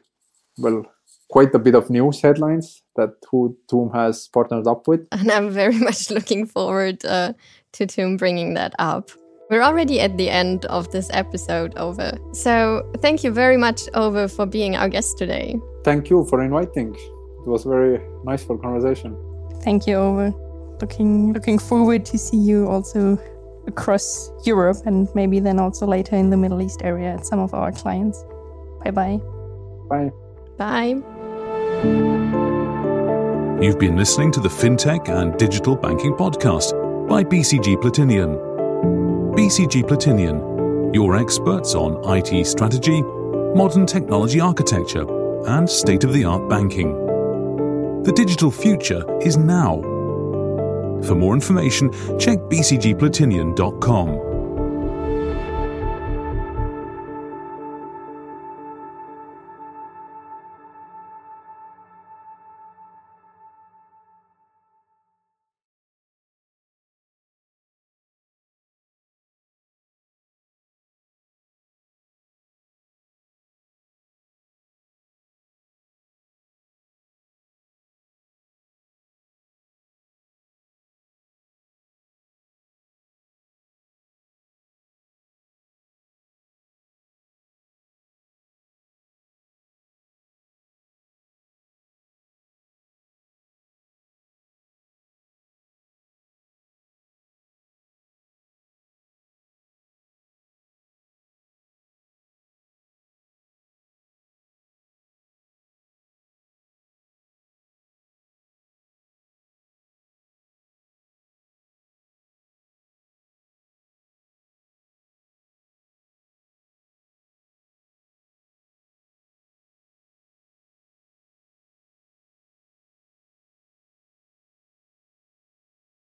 well, 0.58 0.84
quite 1.30 1.54
a 1.54 1.58
bit 1.58 1.74
of 1.74 1.90
news 1.90 2.20
headlines 2.20 2.82
that 2.96 3.14
who 3.30 3.56
Tuum 3.70 3.94
has 3.94 4.28
partnered 4.28 4.66
up 4.66 4.86
with. 4.86 5.06
And 5.12 5.30
I'm 5.30 5.50
very 5.50 5.78
much 5.88 6.10
looking 6.10 6.46
forward 6.46 7.04
uh, 7.04 7.32
to 7.72 7.86
Tuum 7.86 8.16
bringing 8.16 8.54
that 8.54 8.74
up. 8.78 9.10
We're 9.48 9.62
already 9.62 10.00
at 10.00 10.16
the 10.16 10.28
end 10.28 10.64
of 10.66 10.90
this 10.90 11.08
episode, 11.12 11.72
Ove. 11.76 12.18
So 12.32 12.82
thank 12.98 13.22
you 13.22 13.30
very 13.30 13.56
much, 13.56 13.82
Ove, 13.94 14.30
for 14.30 14.44
being 14.44 14.74
our 14.74 14.88
guest 14.88 15.18
today. 15.18 15.56
Thank 15.86 16.10
you 16.10 16.24
for 16.24 16.42
inviting. 16.42 16.96
It 16.96 17.48
was 17.48 17.62
very 17.62 18.00
nice 18.24 18.42
for 18.42 18.58
conversation. 18.58 19.16
Thank 19.62 19.86
you, 19.86 19.94
Ove. 19.94 20.34
Looking 20.80 21.32
looking 21.32 21.60
forward 21.60 22.04
to 22.06 22.18
see 22.18 22.36
you 22.36 22.66
also 22.66 23.16
across 23.68 24.32
Europe 24.44 24.78
and 24.84 25.08
maybe 25.14 25.38
then 25.38 25.60
also 25.60 25.86
later 25.86 26.16
in 26.16 26.30
the 26.30 26.36
Middle 26.36 26.60
East 26.60 26.80
area 26.82 27.14
at 27.14 27.24
some 27.24 27.38
of 27.38 27.54
our 27.54 27.70
clients. 27.70 28.24
Bye 28.82 28.90
bye. 28.90 29.20
Bye. 29.88 30.10
Bye. 30.58 31.02
You've 33.62 33.78
been 33.78 33.96
listening 33.96 34.32
to 34.32 34.40
the 34.40 34.48
FinTech 34.48 35.08
and 35.08 35.38
Digital 35.38 35.76
Banking 35.76 36.14
Podcast 36.14 36.74
by 37.08 37.22
BCG 37.22 37.76
Platinion. 37.76 38.34
BCG 39.36 39.84
Platinion, 39.84 40.92
your 40.92 41.16
experts 41.16 41.76
on 41.76 42.02
IT 42.16 42.44
strategy, 42.44 43.02
modern 43.54 43.86
technology 43.86 44.40
architecture, 44.40 45.06
and 45.46 45.68
state 45.68 46.04
of 46.04 46.12
the 46.12 46.24
art 46.24 46.48
banking. 46.48 46.92
The 48.02 48.12
digital 48.12 48.50
future 48.50 49.04
is 49.20 49.36
now. 49.36 49.80
For 51.02 51.14
more 51.14 51.34
information, 51.34 51.90
check 52.18 52.38
bcgplatinion.com. 52.38 54.25